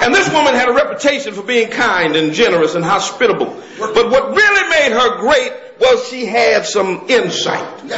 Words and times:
And 0.00 0.14
this 0.14 0.32
woman 0.32 0.54
had 0.54 0.68
a 0.68 0.72
reputation 0.72 1.34
for 1.34 1.42
being 1.42 1.70
kind 1.70 2.16
and 2.16 2.32
generous 2.32 2.74
and 2.74 2.84
hospitable. 2.84 3.46
But 3.78 4.10
what 4.10 4.34
really 4.34 4.68
made 4.70 4.92
her 4.92 5.18
great 5.20 5.52
was 5.80 6.08
she 6.08 6.26
had 6.26 6.66
some 6.66 7.06
insight. 7.08 7.90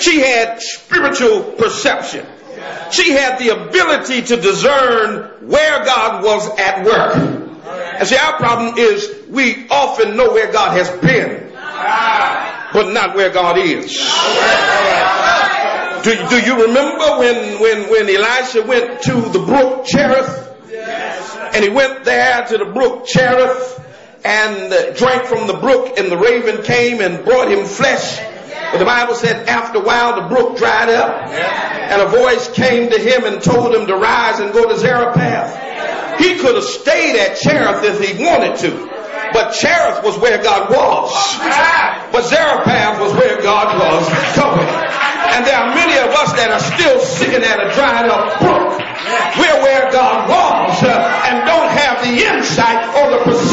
She 0.00 0.20
had 0.20 0.60
spiritual 0.60 1.42
perception. 1.52 2.26
She 2.90 3.12
had 3.12 3.38
the 3.38 3.50
ability 3.50 4.22
to 4.22 4.36
discern 4.36 5.48
where 5.48 5.84
God 5.84 6.24
was 6.24 6.58
at 6.58 6.84
work. 6.84 7.16
And 7.98 8.08
see, 8.08 8.16
our 8.16 8.34
problem 8.34 8.78
is 8.78 9.26
we 9.28 9.68
often 9.68 10.16
know 10.16 10.32
where 10.32 10.50
God 10.52 10.72
has 10.76 10.90
been, 11.00 11.52
but 12.72 12.92
not 12.92 13.14
where 13.14 13.30
God 13.30 13.58
is. 13.58 13.92
Do, 16.02 16.28
do 16.28 16.40
you 16.40 16.66
remember 16.66 17.18
when, 17.18 17.60
when, 17.60 17.90
when 17.90 18.08
Elisha 18.08 18.62
went 18.62 19.02
to 19.02 19.20
the 19.20 19.38
brook 19.38 19.84
Cherith? 19.84 20.49
And 21.54 21.64
he 21.64 21.70
went 21.70 22.04
there 22.04 22.46
to 22.46 22.58
the 22.58 22.64
brook 22.64 23.06
Cherith 23.06 23.78
and 24.24 24.72
uh, 24.72 24.92
drank 24.94 25.24
from 25.24 25.46
the 25.46 25.54
brook 25.54 25.98
and 25.98 26.10
the 26.10 26.16
raven 26.16 26.62
came 26.62 27.00
and 27.00 27.24
brought 27.24 27.50
him 27.50 27.64
flesh. 27.64 28.18
But 28.72 28.78
the 28.78 28.84
Bible 28.84 29.14
said 29.14 29.48
after 29.48 29.78
a 29.78 29.82
while 29.82 30.20
the 30.20 30.28
brook 30.28 30.58
dried 30.58 30.90
up 30.90 31.28
and 31.28 32.02
a 32.02 32.06
voice 32.06 32.48
came 32.52 32.90
to 32.90 32.98
him 32.98 33.24
and 33.24 33.42
told 33.42 33.74
him 33.74 33.86
to 33.86 33.96
rise 33.96 34.38
and 34.38 34.52
go 34.52 34.68
to 34.68 34.78
Zarephath. 34.78 36.20
He 36.20 36.38
could 36.38 36.54
have 36.54 36.64
stayed 36.64 37.18
at 37.18 37.38
Cherith 37.38 37.82
if 37.82 37.98
he 37.98 38.22
wanted 38.22 38.58
to. 38.58 38.70
But 39.32 39.52
Cherith 39.52 40.04
was 40.04 40.18
where 40.18 40.42
God 40.42 40.70
was. 40.70 41.10
But 42.12 42.22
Zarephath 42.24 43.00
was 43.00 43.12
where 43.14 43.40
God 43.42 43.78
was. 43.78 44.06
And 45.34 45.46
there 45.46 45.56
are 45.56 45.74
many 45.74 45.96
of 45.98 46.10
us 46.14 46.32
that 46.34 46.50
are 46.50 46.60
still 46.60 47.00
sitting 47.00 47.42
at 47.42 47.58
a 47.58 47.74
dried 47.74 48.06
up 48.10 48.38
brook. 48.40 48.69
We're 49.38 49.62
where 49.62 49.90
God 49.90 50.28
was 50.28 50.82
uh, 50.82 51.26
and 51.26 51.46
don't 51.46 51.70
have 51.70 52.02
the 52.02 52.14
insight 52.14 52.80
or 52.96 53.10
the 53.10 53.24
perception 53.24 53.49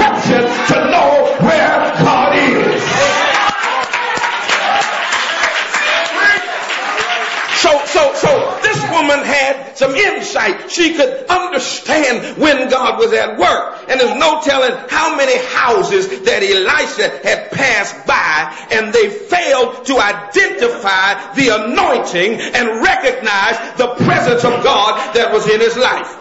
some 9.77 9.95
insight. 9.95 10.71
She 10.71 10.95
could 10.95 11.27
understand 11.27 12.37
when 12.37 12.69
God 12.69 12.99
was 12.99 13.13
at 13.13 13.37
work. 13.37 13.85
And 13.87 13.99
there's 13.99 14.19
no 14.19 14.41
telling 14.41 14.75
how 14.89 15.15
many 15.15 15.37
houses 15.53 16.07
that 16.23 16.43
Elisha 16.43 17.27
had 17.27 17.51
passed 17.51 18.05
by 18.05 18.67
and 18.71 18.93
they 18.93 19.09
failed 19.09 19.85
to 19.85 19.97
identify 19.99 21.33
the 21.33 21.49
anointing 21.49 22.33
and 22.33 22.81
recognize 22.83 23.77
the 23.77 23.93
presence 24.03 24.43
of 24.43 24.63
God 24.63 25.15
that 25.15 25.31
was 25.31 25.47
in 25.47 25.59
his 25.59 25.77
life. 25.77 26.17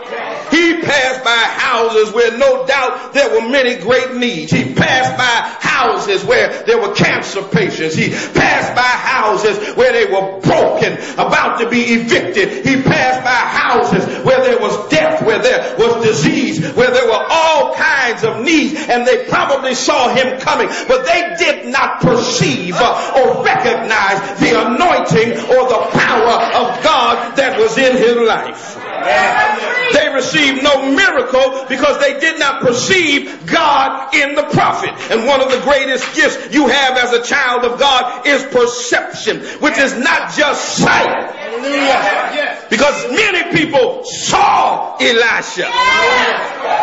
He 0.50 0.80
passed 0.82 1.24
by 1.24 1.30
houses 1.30 2.12
where 2.12 2.36
no 2.38 2.66
doubt 2.66 3.12
there 3.12 3.30
were 3.30 3.48
many 3.48 3.76
great 3.76 4.14
needs. 4.14 4.52
He 4.52 4.74
passed 4.74 5.16
by 5.16 5.68
houses 5.68 6.24
where 6.24 6.64
there 6.64 6.80
were 6.80 6.94
cancer 6.94 7.42
patients. 7.42 7.94
He 7.94 8.10
passed 8.10 8.74
by 8.74 8.82
houses 8.82 9.76
where 9.76 9.92
they 9.92 10.06
were 10.06 10.40
broken, 10.40 10.94
about 11.14 11.58
to 11.60 11.68
be 11.68 11.80
evicted. 11.82 12.64
He 12.66 12.82
passed 12.82 13.22
by 13.24 13.30
houses 13.30 14.24
where 14.24 14.42
there 14.42 14.58
was 14.58 14.88
death, 14.88 15.22
where 15.24 15.40
there 15.40 15.76
was 15.78 16.04
disease, 16.04 16.64
where 16.74 16.90
there 16.90 17.06
were 17.06 17.26
all 17.30 17.74
kinds 17.74 18.24
of 18.24 18.42
needs, 18.42 18.74
and 18.88 19.06
they 19.06 19.24
probably 19.26 19.74
saw 19.74 20.14
him 20.14 20.38
coming, 20.40 20.68
but 20.88 21.04
they 21.06 21.34
did 21.38 21.66
not 21.66 22.00
perceive 22.00 22.74
or 22.76 23.44
recognize 23.44 24.38
the 24.40 24.66
anointing 24.66 25.32
or 25.50 25.68
the 25.68 25.88
power 25.92 26.36
of 26.54 26.82
God 26.82 27.36
that 27.36 27.58
was 27.58 27.76
in 27.78 27.96
his 27.96 28.16
life. 28.16 28.85
They 29.92 30.12
received 30.12 30.62
no 30.62 30.90
miracle 30.92 31.66
because 31.68 32.00
they 32.00 32.18
did 32.18 32.38
not 32.38 32.62
perceive 32.62 33.46
God 33.46 34.14
in 34.14 34.34
the 34.34 34.42
prophet. 34.42 34.90
And 35.10 35.26
one 35.26 35.40
of 35.40 35.50
the 35.50 35.60
greatest 35.60 36.14
gifts 36.14 36.54
you 36.54 36.66
have 36.66 36.96
as 36.96 37.12
a 37.12 37.22
child 37.22 37.64
of 37.64 37.78
God 37.78 38.26
is 38.26 38.42
perception, 38.44 39.40
which 39.60 39.78
is 39.78 39.96
not 39.96 40.34
just 40.34 40.78
sight. 40.78 42.68
Because 42.70 43.10
many 43.10 43.56
people 43.56 44.04
saw 44.04 44.96
Elisha. 44.96 45.70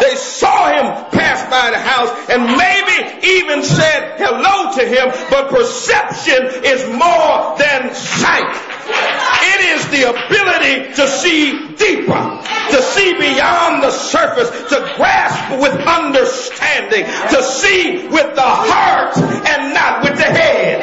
They 0.02 0.16
saw 0.16 0.70
him 0.70 1.12
pass 1.12 1.44
by 1.50 1.72
the 1.72 1.80
house 1.80 2.10
and 2.30 2.46
maybe 2.58 3.28
even 3.28 3.64
said 3.64 4.18
hello 4.18 4.74
to 4.76 4.86
him, 4.86 5.28
but 5.30 5.50
perception 5.50 6.64
is 6.64 6.88
more 6.90 7.58
than 7.58 7.94
sight. 7.94 8.73
It 8.86 9.60
is 9.76 9.88
the 9.90 10.10
ability 10.10 10.94
to 10.96 11.08
see 11.08 11.76
deeper, 11.76 12.24
to 12.72 12.82
see 12.82 13.14
beyond 13.14 13.84
the 13.84 13.92
surface, 13.92 14.50
to 14.70 14.94
grasp 14.96 15.62
with 15.62 15.74
understanding, 15.88 17.06
to 17.06 17.44
see 17.44 18.08
with 18.08 18.36
the 18.36 18.42
heart 18.42 19.18
and 19.18 19.74
not 19.74 20.04
with 20.04 20.18
the 20.18 20.24
head. 20.24 20.80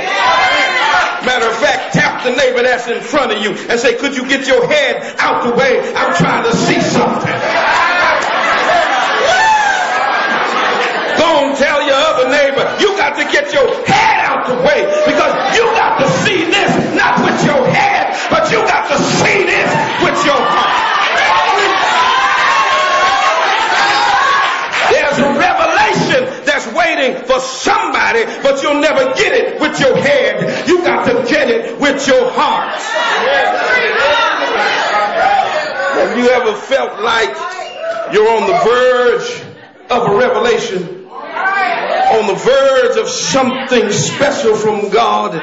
Matter 1.27 1.47
of 1.47 1.56
fact, 1.56 1.93
tap 1.93 2.25
the 2.25 2.31
neighbor 2.31 2.62
that's 2.62 2.89
in 2.89 3.00
front 3.00 3.33
of 3.33 3.43
you 3.43 3.50
and 3.50 3.78
say, 3.78 3.97
could 3.99 4.16
you 4.16 4.27
get 4.28 4.47
your 4.47 4.66
head 4.66 5.16
out 5.19 5.44
the 5.44 5.55
way? 5.55 5.93
I'm 5.94 6.15
trying 6.16 6.44
to 6.44 6.56
see 6.56 6.81
something. 6.81 7.31
And 11.50 11.59
tell 11.59 11.83
your 11.83 11.97
other 11.97 12.31
neighbor, 12.31 12.62
you 12.81 12.97
got 12.97 13.16
to 13.19 13.25
get 13.25 13.53
your 13.53 13.66
head 13.84 14.25
out 14.25 14.47
the 14.47 14.55
way 14.62 14.87
because 15.05 15.56
you 15.56 15.65
got 15.75 15.99
to 15.99 16.09
see 16.22 16.44
this 16.44 16.79
with 17.41 17.49
your 17.49 17.67
head, 17.67 18.17
but 18.31 18.51
you 18.51 18.59
got 18.59 18.89
to 18.89 18.99
see 18.99 19.45
this 19.45 19.71
with 20.05 20.19
your 20.25 20.37
heart. 20.37 20.91
There's 24.91 25.19
a 25.19 25.39
revelation 25.39 26.45
that's 26.45 26.67
waiting 26.75 27.25
for 27.25 27.41
somebody, 27.41 28.25
but 28.43 28.62
you'll 28.62 28.81
never 28.81 29.15
get 29.15 29.33
it 29.33 29.61
with 29.61 29.78
your 29.81 29.97
head. 29.97 30.69
You 30.69 30.83
got 30.83 31.06
to 31.06 31.28
get 31.31 31.49
it 31.49 31.81
with 31.81 32.06
your 32.06 32.31
heart. 32.31 32.81
Have 35.97 36.19
you 36.19 36.28
ever 36.31 36.55
felt 36.55 37.01
like 37.01 37.34
you're 38.12 38.28
on 38.28 38.47
the 38.47 38.59
verge 38.65 39.43
of 39.91 40.12
a 40.12 40.17
revelation? 40.17 41.07
On 42.11 42.27
the 42.27 42.34
verge 42.34 42.97
of 42.97 43.09
something 43.09 43.93
special 43.93 44.57
from 44.57 44.91
God 44.91 45.41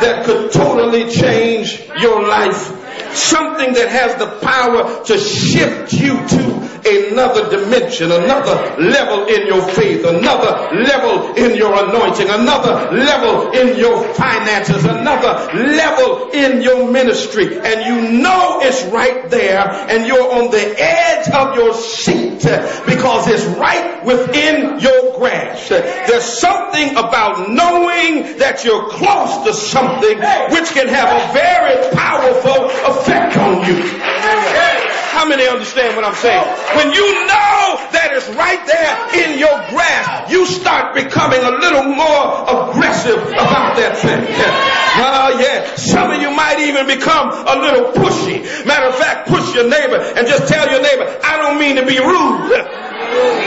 that 0.00 0.24
could 0.24 0.52
totally 0.52 1.10
change 1.10 1.82
your 1.98 2.26
life. 2.26 2.76
Something 3.14 3.74
that 3.74 3.88
has 3.88 4.16
the 4.16 4.38
power 4.40 5.04
to 5.04 5.18
shift 5.18 5.92
you 5.92 6.14
to 6.28 6.59
another 6.84 7.50
dimension, 7.50 8.10
another 8.10 8.80
level 8.80 9.26
in 9.26 9.46
your 9.46 9.62
faith, 9.62 10.04
another 10.04 10.76
level 10.76 11.34
in 11.34 11.56
your 11.56 11.72
anointing, 11.72 12.28
another 12.28 12.90
level 12.96 13.50
in 13.52 13.78
your 13.78 14.02
finances, 14.14 14.84
another 14.84 15.52
level 15.54 16.30
in 16.30 16.62
your 16.62 16.90
ministry. 16.90 17.58
And 17.58 17.84
you 17.84 18.20
know 18.20 18.60
it's 18.62 18.84
right 18.92 19.28
there 19.30 19.68
and 19.68 20.06
you're 20.06 20.32
on 20.32 20.50
the 20.50 20.74
edge 20.78 21.28
of 21.28 21.54
your 21.56 21.74
seat 21.74 22.42
because 22.86 23.28
it's 23.28 23.44
right 23.58 24.04
within 24.04 24.80
your 24.80 25.18
grasp. 25.18 25.68
There's 25.70 26.24
something 26.24 26.90
about 26.96 27.50
knowing 27.50 28.38
that 28.38 28.64
you're 28.64 28.88
close 28.90 29.44
to 29.44 29.52
something 29.52 30.16
which 30.50 30.70
can 30.70 30.88
have 30.88 31.30
a 31.30 31.32
very 31.32 31.94
powerful 31.94 32.66
effect 32.90 33.36
on 33.36 33.64
you. 33.66 34.89
How 35.10 35.26
many 35.26 35.42
understand 35.42 35.96
what 35.98 36.06
I'm 36.06 36.14
saying? 36.14 36.46
When 36.78 36.94
you 36.94 37.02
know 37.26 37.82
that 37.90 38.14
it's 38.14 38.30
right 38.38 38.62
there 38.62 38.94
in 39.26 39.42
your 39.42 39.58
grasp, 39.66 40.30
you 40.30 40.46
start 40.46 40.94
becoming 40.94 41.42
a 41.42 41.50
little 41.50 41.82
more 41.82 42.46
aggressive 42.46 43.18
about 43.18 43.74
that 43.74 43.98
thing. 43.98 44.22
Oh 44.22 45.34
yeah. 45.42 45.74
Some 45.74 46.14
of 46.14 46.22
you 46.22 46.30
might 46.30 46.62
even 46.62 46.86
become 46.86 47.26
a 47.26 47.58
little 47.58 47.90
pushy. 47.90 48.46
Matter 48.62 48.86
of 48.86 48.94
fact, 48.94 49.26
push 49.26 49.50
your 49.50 49.66
neighbor 49.66 49.98
and 49.98 50.30
just 50.30 50.46
tell 50.46 50.70
your 50.70 50.78
neighbor, 50.78 51.10
I 51.26 51.42
don't 51.42 51.58
mean 51.58 51.74
to 51.82 51.84
be 51.84 51.98
rude, 51.98 52.54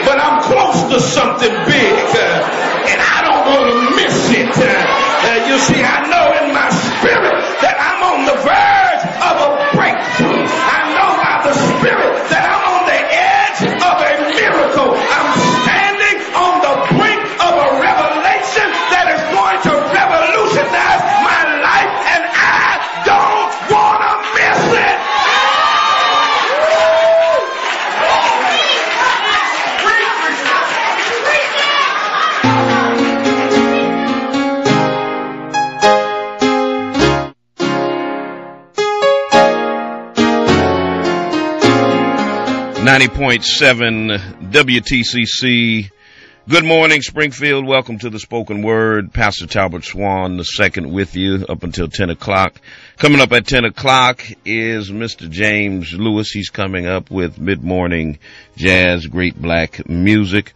but 0.03 0.19
I'm 0.19 0.43
close 0.43 0.83
to 0.91 0.99
something 0.99 1.53
big 1.71 1.95
and 2.91 2.99
I 2.99 3.17
don't 3.23 3.43
want 3.47 3.65
to 3.71 3.77
miss 3.95 4.17
it. 4.35 4.51
Uh, 5.23 5.47
you 5.47 5.57
see, 5.57 5.81
I 5.81 6.03
know 6.11 6.45
in 6.45 6.53
my 6.53 6.67
spirit 6.67 7.39
that 7.63 7.79
I'm 7.79 8.03
on 8.03 8.27
the 8.27 8.35
verge 8.43 9.03
of 9.23 9.35
a 9.39 9.52
90.7 42.83 44.51
WTCC. 44.51 45.89
Good 46.49 46.65
morning, 46.65 47.01
Springfield. 47.01 47.65
Welcome 47.65 47.97
to 47.99 48.09
the 48.09 48.19
spoken 48.19 48.61
word. 48.61 49.13
Pastor 49.13 49.47
Talbert 49.47 49.85
Swan, 49.85 50.35
the 50.35 50.43
second 50.43 50.91
with 50.91 51.15
you 51.15 51.45
up 51.47 51.63
until 51.63 51.87
10 51.87 52.09
o'clock. 52.09 52.59
Coming 52.97 53.21
up 53.21 53.31
at 53.31 53.47
10 53.47 53.63
o'clock 53.63 54.21
is 54.43 54.91
Mr. 54.91 55.29
James 55.29 55.93
Lewis. 55.93 56.31
He's 56.31 56.49
coming 56.49 56.85
up 56.85 57.09
with 57.09 57.39
mid-morning 57.39 58.19
jazz, 58.57 59.07
great 59.07 59.41
black 59.41 59.87
music. 59.87 60.51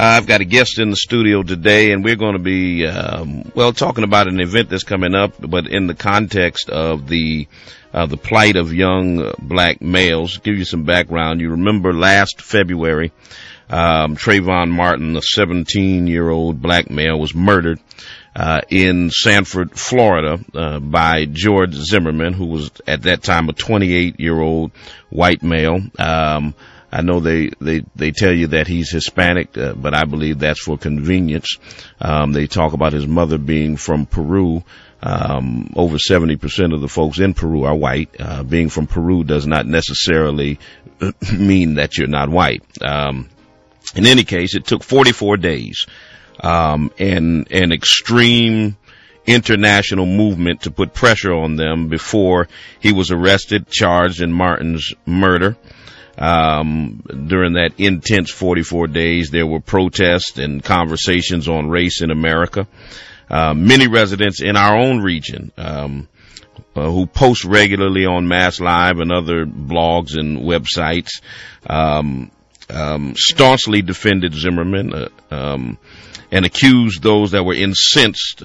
I've 0.00 0.28
got 0.28 0.40
a 0.40 0.44
guest 0.44 0.78
in 0.78 0.90
the 0.90 0.96
studio 0.96 1.42
today 1.42 1.90
and 1.90 2.04
we're 2.04 2.14
going 2.14 2.34
to 2.34 2.38
be, 2.38 2.86
um, 2.86 3.50
well, 3.56 3.72
talking 3.72 4.04
about 4.04 4.28
an 4.28 4.38
event 4.38 4.70
that's 4.70 4.84
coming 4.84 5.12
up, 5.12 5.32
but 5.40 5.66
in 5.66 5.88
the 5.88 5.94
context 5.94 6.70
of 6.70 7.08
the 7.08 7.48
uh, 7.92 8.06
the 8.06 8.16
plight 8.16 8.54
of 8.54 8.72
young 8.72 9.32
black 9.40 9.80
males. 9.80 10.38
Give 10.38 10.56
you 10.56 10.64
some 10.64 10.84
background. 10.84 11.40
You 11.40 11.50
remember 11.50 11.92
last 11.92 12.40
February, 12.40 13.10
um, 13.70 14.14
Trayvon 14.14 14.70
Martin, 14.70 15.14
the 15.14 15.20
17 15.20 16.06
year 16.06 16.28
old 16.28 16.62
black 16.62 16.90
male, 16.90 17.18
was 17.18 17.34
murdered. 17.34 17.80
Uh, 18.36 18.60
in 18.68 19.10
Sanford, 19.10 19.76
Florida, 19.76 20.38
uh, 20.54 20.78
by 20.78 21.24
George 21.24 21.74
Zimmerman, 21.74 22.34
who 22.34 22.46
was 22.46 22.70
at 22.86 23.02
that 23.02 23.24
time 23.24 23.48
a 23.48 23.52
28 23.52 24.20
year 24.20 24.38
old 24.38 24.70
white 25.10 25.42
male. 25.42 25.80
Um, 25.98 26.54
I 26.90 27.02
know 27.02 27.20
they, 27.20 27.50
they, 27.60 27.84
they 27.94 28.10
tell 28.12 28.32
you 28.32 28.48
that 28.48 28.66
he's 28.66 28.90
Hispanic, 28.90 29.56
uh, 29.58 29.74
but 29.74 29.94
I 29.94 30.04
believe 30.04 30.38
that's 30.38 30.62
for 30.62 30.78
convenience. 30.78 31.58
Um, 32.00 32.32
they 32.32 32.46
talk 32.46 32.72
about 32.72 32.92
his 32.92 33.06
mother 33.06 33.38
being 33.38 33.76
from 33.76 34.06
Peru. 34.06 34.64
Um, 35.00 35.72
over 35.76 35.96
70% 35.96 36.74
of 36.74 36.80
the 36.80 36.88
folks 36.88 37.20
in 37.20 37.34
Peru 37.34 37.64
are 37.64 37.76
white. 37.76 38.16
Uh, 38.18 38.42
being 38.42 38.68
from 38.68 38.86
Peru 38.86 39.22
does 39.22 39.46
not 39.46 39.66
necessarily 39.66 40.58
mean 41.32 41.74
that 41.74 41.98
you're 41.98 42.08
not 42.08 42.30
white. 42.30 42.62
Um, 42.82 43.28
in 43.94 44.06
any 44.06 44.24
case, 44.24 44.54
it 44.54 44.66
took 44.66 44.82
44 44.82 45.36
days, 45.36 45.86
um, 46.40 46.90
and 46.98 47.50
an 47.50 47.72
extreme 47.72 48.76
international 49.26 50.06
movement 50.06 50.62
to 50.62 50.70
put 50.70 50.94
pressure 50.94 51.34
on 51.34 51.56
them 51.56 51.88
before 51.88 52.48
he 52.80 52.92
was 52.92 53.10
arrested, 53.10 53.68
charged 53.68 54.22
in 54.22 54.32
Martin's 54.32 54.94
murder. 55.04 55.56
Um, 56.18 57.02
during 57.28 57.52
that 57.52 57.74
intense 57.78 58.30
44 58.30 58.88
days, 58.88 59.30
there 59.30 59.46
were 59.46 59.60
protests 59.60 60.36
and 60.38 60.62
conversations 60.62 61.48
on 61.48 61.68
race 61.68 62.02
in 62.02 62.10
America. 62.10 62.66
Uh, 63.30 63.54
many 63.54 63.86
residents 63.86 64.42
in 64.42 64.56
our 64.56 64.76
own 64.76 65.00
region 65.00 65.52
um, 65.56 66.08
uh, 66.74 66.90
who 66.90 67.06
post 67.06 67.44
regularly 67.44 68.06
on 68.06 68.26
Mass 68.26 68.58
Live 68.58 68.98
and 68.98 69.12
other 69.12 69.46
blogs 69.46 70.18
and 70.18 70.38
websites 70.38 71.20
um, 71.66 72.30
um, 72.70 73.14
staunchly 73.16 73.82
defended 73.82 74.34
Zimmerman 74.34 74.92
uh, 74.92 75.08
um, 75.30 75.78
and 76.30 76.44
accused 76.44 77.02
those 77.02 77.30
that 77.30 77.44
were 77.44 77.54
incensed 77.54 78.42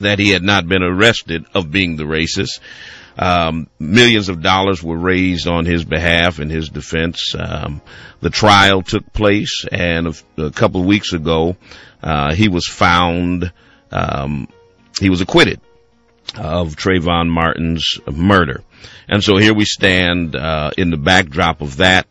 that 0.00 0.18
he 0.18 0.30
had 0.30 0.42
not 0.42 0.68
been 0.68 0.82
arrested 0.82 1.46
of 1.54 1.70
being 1.70 1.96
the 1.96 2.04
racist. 2.04 2.60
Um, 3.18 3.68
millions 3.78 4.28
of 4.28 4.42
dollars 4.42 4.82
were 4.82 4.96
raised 4.96 5.48
on 5.48 5.66
his 5.66 5.84
behalf 5.84 6.38
in 6.38 6.50
his 6.50 6.68
defense. 6.68 7.34
Um, 7.36 7.82
the 8.20 8.30
trial 8.30 8.82
took 8.82 9.12
place, 9.12 9.64
and 9.70 10.08
a, 10.08 10.46
a 10.46 10.50
couple 10.50 10.80
of 10.80 10.86
weeks 10.86 11.12
ago, 11.12 11.56
uh, 12.02 12.34
he 12.34 12.48
was 12.48 12.66
found 12.66 13.52
um, 13.90 14.48
he 15.00 15.10
was 15.10 15.20
acquitted 15.20 15.60
of 16.36 16.76
Trayvon 16.76 17.28
Martin's 17.28 17.98
murder. 18.10 18.62
And 19.08 19.24
so 19.24 19.36
here 19.36 19.54
we 19.54 19.64
stand 19.64 20.36
uh, 20.36 20.70
in 20.76 20.90
the 20.90 20.96
backdrop 20.96 21.62
of 21.62 21.78
that 21.78 22.06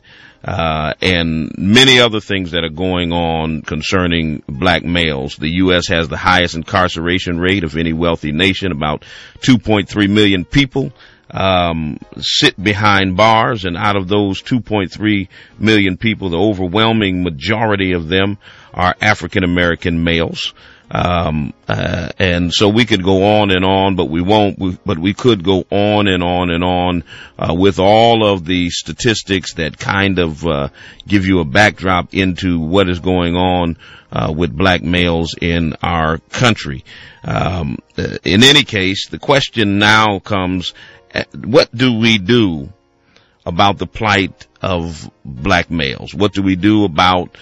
uh, 0.48 0.94
and 1.02 1.54
many 1.58 2.00
other 2.00 2.22
things 2.22 2.52
that 2.52 2.64
are 2.64 2.70
going 2.70 3.12
on 3.12 3.62
concerning 3.64 4.42
black 4.48 4.82
males. 4.82 5.36
The 5.36 5.50
U.S. 5.56 5.90
has 5.90 6.08
the 6.08 6.16
highest 6.16 6.56
incarceration 6.56 7.38
rate 7.38 7.66
of 7.66 7.76
any 7.76 7.92
wealthy 7.92 8.32
nation, 8.32 8.72
about 8.72 9.04
2.3 9.42 10.10
million 10.10 10.46
people. 10.46 10.94
Um, 11.30 12.00
sit 12.22 12.62
behind 12.62 13.18
bars, 13.18 13.66
and 13.66 13.76
out 13.76 13.98
of 13.98 14.08
those 14.08 14.42
2.3 14.42 15.28
million 15.60 15.98
people, 15.98 16.30
the 16.30 16.38
overwhelming 16.38 17.22
majority 17.22 17.92
of 17.92 18.08
them 18.08 18.38
are 18.74 18.96
African 19.02 19.44
American 19.44 20.06
males. 20.06 20.54
Um, 20.90 21.54
uh, 21.68 22.10
and 22.18 22.54
so 22.54 22.70
we 22.70 22.86
could 22.86 23.04
go 23.04 23.40
on 23.40 23.52
and 23.52 23.66
on, 23.66 23.96
but 23.98 24.06
we 24.06 24.22
won't, 24.22 24.58
we, 24.58 24.78
but 24.86 24.98
we 24.98 25.14
could 25.14 25.44
go 25.44 25.66
on 25.70 26.08
and 26.08 26.24
on 26.24 26.50
and 26.50 26.64
on, 26.64 27.04
uh, 27.38 27.54
with 27.54 27.80
all 27.80 28.26
of 28.26 28.46
the 28.46 28.70
statistics 28.70 29.56
that 29.56 29.78
kind 29.78 30.18
of, 30.18 30.48
uh, 30.48 30.70
give 31.06 31.26
you 31.26 31.40
a 31.40 31.46
backdrop 31.46 32.14
into 32.14 32.60
what 32.60 32.88
is 32.88 33.00
going 33.02 33.36
on, 33.36 33.78
uh, 34.12 34.34
with 34.36 34.56
black 34.56 34.82
males 34.82 35.36
in 35.42 35.76
our 35.84 36.20
country. 36.30 36.86
Um, 37.24 37.80
uh, 37.98 38.18
in 38.24 38.44
any 38.44 38.64
case, 38.64 39.10
the 39.10 39.20
question 39.20 39.80
now 39.80 40.20
comes, 40.20 40.74
uh, 41.14 41.26
what 41.36 41.76
do 41.76 42.00
we 42.00 42.18
do 42.18 42.72
about 43.46 43.78
the 43.78 43.88
plight 43.88 44.48
of 44.62 45.10
black 45.26 45.70
males? 45.70 46.14
What 46.14 46.34
do 46.34 46.42
we 46.42 46.56
do 46.56 46.86
about, 46.86 47.38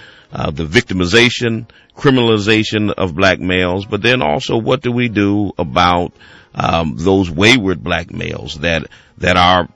the 0.51 0.65
victimization, 0.65 1.67
criminalization 1.95 2.91
of 2.91 3.15
black 3.15 3.39
males, 3.39 3.85
but 3.85 4.01
then 4.01 4.21
also 4.21 4.57
what 4.57 4.81
do 4.81 4.91
we 4.91 5.07
do 5.07 5.51
about 5.57 6.11
um, 6.53 6.95
those 6.97 7.29
wayward 7.29 7.83
black 7.83 8.11
males 8.11 8.59
that 8.59 8.87
that 9.17 9.37
are 9.37 9.69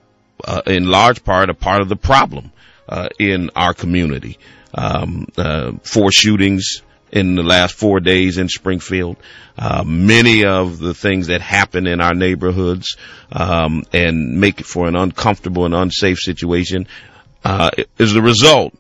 uh, 0.45 0.61
in 0.65 0.85
large 0.85 1.23
part 1.23 1.49
a 1.49 1.53
part 1.53 1.81
of 1.81 1.89
the 1.89 1.95
problem 1.95 2.51
uh, 2.87 3.09
in 3.19 3.49
our 3.55 3.73
community. 3.73 4.37
Um, 4.73 5.27
uh, 5.37 5.73
four 5.83 6.11
shootings 6.11 6.83
in 7.11 7.35
the 7.35 7.43
last 7.43 7.73
four 7.73 7.99
days 7.99 8.37
in 8.37 8.49
Springfield. 8.49 9.17
Uh, 9.57 9.83
many 9.83 10.45
of 10.45 10.77
the 10.79 10.93
things 10.93 11.27
that 11.27 11.41
happen 11.41 11.87
in 11.87 12.01
our 12.01 12.13
neighborhoods 12.13 12.97
um, 13.31 13.83
and 13.91 14.39
make 14.39 14.59
it 14.59 14.65
for 14.65 14.87
an 14.87 14.95
uncomfortable 14.95 15.65
and 15.65 15.73
unsafe 15.73 16.19
situation 16.19 16.87
uh, 17.43 17.71
is 17.97 18.13
the 18.13 18.21
result 18.21 18.73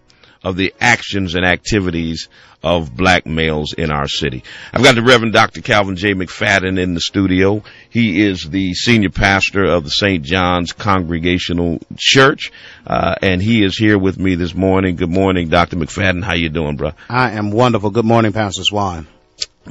of 0.43 0.55
the 0.55 0.73
actions 0.79 1.35
and 1.35 1.45
activities 1.45 2.29
of 2.61 2.95
black 2.95 3.25
males 3.25 3.73
in 3.73 3.91
our 3.91 4.07
city. 4.07 4.43
I've 4.73 4.83
got 4.83 4.95
the 4.95 5.01
Reverend 5.01 5.33
Dr. 5.33 5.61
Calvin 5.61 5.95
J. 5.95 6.13
McFadden 6.13 6.79
in 6.79 6.93
the 6.93 6.99
studio. 6.99 7.63
He 7.89 8.21
is 8.21 8.43
the 8.49 8.73
senior 8.73 9.09
pastor 9.09 9.63
of 9.63 9.83
the 9.83 9.89
St. 9.89 10.23
John's 10.23 10.73
Congregational 10.73 11.79
Church, 11.97 12.51
uh, 12.85 13.15
and 13.21 13.41
he 13.41 13.63
is 13.63 13.77
here 13.77 13.97
with 13.97 14.19
me 14.19 14.35
this 14.35 14.53
morning. 14.53 14.97
Good 14.97 15.09
morning, 15.11 15.49
Dr. 15.49 15.77
McFadden. 15.77 16.23
How 16.23 16.35
you 16.35 16.49
doing, 16.49 16.75
bro? 16.75 16.91
I 17.09 17.31
am 17.31 17.51
wonderful. 17.51 17.91
Good 17.91 18.05
morning, 18.05 18.33
Pastor 18.33 18.63
Swan. 18.63 19.07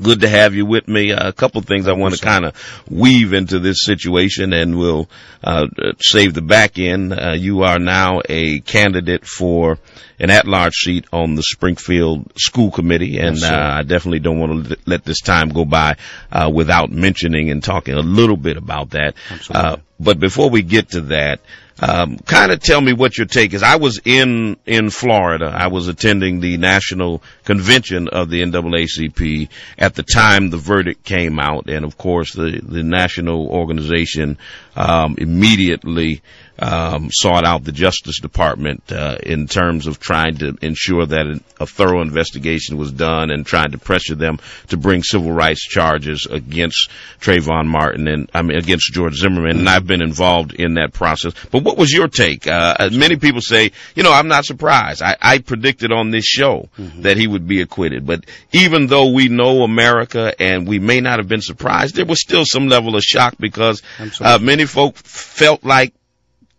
Good 0.00 0.20
to 0.20 0.28
have 0.28 0.54
you 0.54 0.64
with 0.64 0.86
me. 0.86 1.12
Uh, 1.12 1.28
a 1.28 1.32
couple 1.32 1.58
of 1.58 1.66
things 1.66 1.88
I 1.88 1.92
want 1.92 2.14
to 2.14 2.24
kind 2.24 2.44
of 2.44 2.54
weave 2.88 3.32
into 3.32 3.58
this 3.58 3.82
situation 3.82 4.52
and 4.52 4.78
we'll 4.78 5.08
uh, 5.42 5.66
save 6.00 6.34
the 6.34 6.42
back 6.42 6.78
end. 6.78 7.12
Uh, 7.12 7.32
you 7.32 7.62
are 7.62 7.78
now 7.78 8.20
a 8.28 8.60
candidate 8.60 9.26
for 9.26 9.78
an 10.20 10.30
at-large 10.30 10.74
seat 10.74 11.06
on 11.12 11.34
the 11.34 11.42
Springfield 11.42 12.32
School 12.36 12.70
Committee, 12.70 13.18
and 13.18 13.36
yes, 13.36 13.50
uh, 13.50 13.56
I 13.56 13.82
definitely 13.82 14.18
don't 14.18 14.40
want 14.40 14.66
to 14.66 14.78
let 14.84 15.04
this 15.04 15.20
time 15.20 15.50
go 15.50 15.64
by 15.64 15.96
uh, 16.32 16.50
without 16.52 16.90
mentioning 16.90 17.50
and 17.50 17.62
talking 17.62 17.94
a 17.94 18.00
little 18.00 18.36
bit 18.36 18.56
about 18.56 18.90
that. 18.90 19.14
Uh, 19.50 19.76
but 20.00 20.18
before 20.18 20.50
we 20.50 20.62
get 20.62 20.90
to 20.90 21.02
that, 21.02 21.40
um, 21.80 22.18
kind 22.18 22.50
of 22.50 22.60
tell 22.60 22.80
me 22.80 22.92
what 22.92 23.16
your 23.16 23.26
take 23.26 23.54
is. 23.54 23.62
I 23.62 23.76
was 23.76 24.00
in 24.04 24.56
in 24.66 24.90
Florida. 24.90 25.46
I 25.46 25.68
was 25.68 25.88
attending 25.88 26.40
the 26.40 26.56
national 26.56 27.22
convention 27.44 28.08
of 28.08 28.30
the 28.30 28.42
NAACP 28.42 29.48
at 29.78 29.94
the 29.94 30.02
time 30.02 30.50
the 30.50 30.56
verdict 30.56 31.04
came 31.04 31.38
out, 31.38 31.68
and 31.68 31.84
of 31.84 31.96
course 31.96 32.34
the 32.34 32.60
the 32.62 32.82
national 32.82 33.48
organization 33.48 34.38
um, 34.76 35.16
immediately 35.18 36.22
um, 36.58 37.10
sought 37.12 37.44
out 37.44 37.64
the 37.64 37.72
Justice 37.72 38.20
Department 38.20 38.90
uh, 38.90 39.18
in 39.22 39.46
terms 39.46 39.86
of 39.86 40.00
trying 40.00 40.36
to 40.38 40.56
ensure 40.62 41.06
that 41.06 41.40
a 41.60 41.66
thorough 41.66 42.02
investigation 42.02 42.76
was 42.76 42.92
done 42.92 43.30
and 43.30 43.46
trying 43.46 43.72
to 43.72 43.78
pressure 43.78 44.14
them 44.14 44.38
to 44.68 44.76
bring 44.76 45.02
civil 45.02 45.32
rights 45.32 45.62
charges 45.62 46.26
against 46.30 46.90
Trayvon 47.20 47.66
Martin 47.66 48.08
and 48.08 48.30
I 48.34 48.42
mean 48.42 48.58
against 48.58 48.92
George 48.92 49.14
Zimmerman. 49.14 49.58
And 49.58 49.68
I've 49.68 49.86
been 49.86 50.02
involved 50.02 50.52
in 50.52 50.74
that 50.74 50.92
process. 50.92 51.32
But 51.50 51.62
what 51.62 51.76
was 51.76 51.92
your 51.92 52.08
take? 52.08 52.46
Uh, 52.46 52.90
many 52.92 53.16
people 53.16 53.40
say, 53.40 53.72
you 53.94 54.02
know, 54.02 54.12
I'm 54.12 54.28
not 54.28 54.44
surprised. 54.44 55.02
I, 55.02 55.16
I 55.20 55.38
predicted 55.38 55.92
on 55.92 56.10
this 56.10 56.24
show 56.24 56.68
mm-hmm. 56.78 57.02
that 57.02 57.16
he 57.16 57.26
would 57.26 57.46
be 57.46 57.60
acquitted. 57.60 58.06
But 58.06 58.24
even 58.52 58.86
though 58.86 59.12
we 59.12 59.28
know 59.28 59.62
America 59.62 60.34
and 60.40 60.66
we 60.66 60.78
may 60.78 61.00
not 61.00 61.18
have 61.18 61.28
been 61.28 61.42
surprised, 61.42 61.94
there 61.94 62.04
was 62.04 62.20
still 62.20 62.44
some 62.44 62.68
level 62.68 62.96
of 62.96 63.02
shock 63.02 63.34
because 63.38 63.82
uh, 64.20 64.38
many 64.40 64.64
folk 64.64 64.96
felt 64.96 65.64
like 65.64 65.94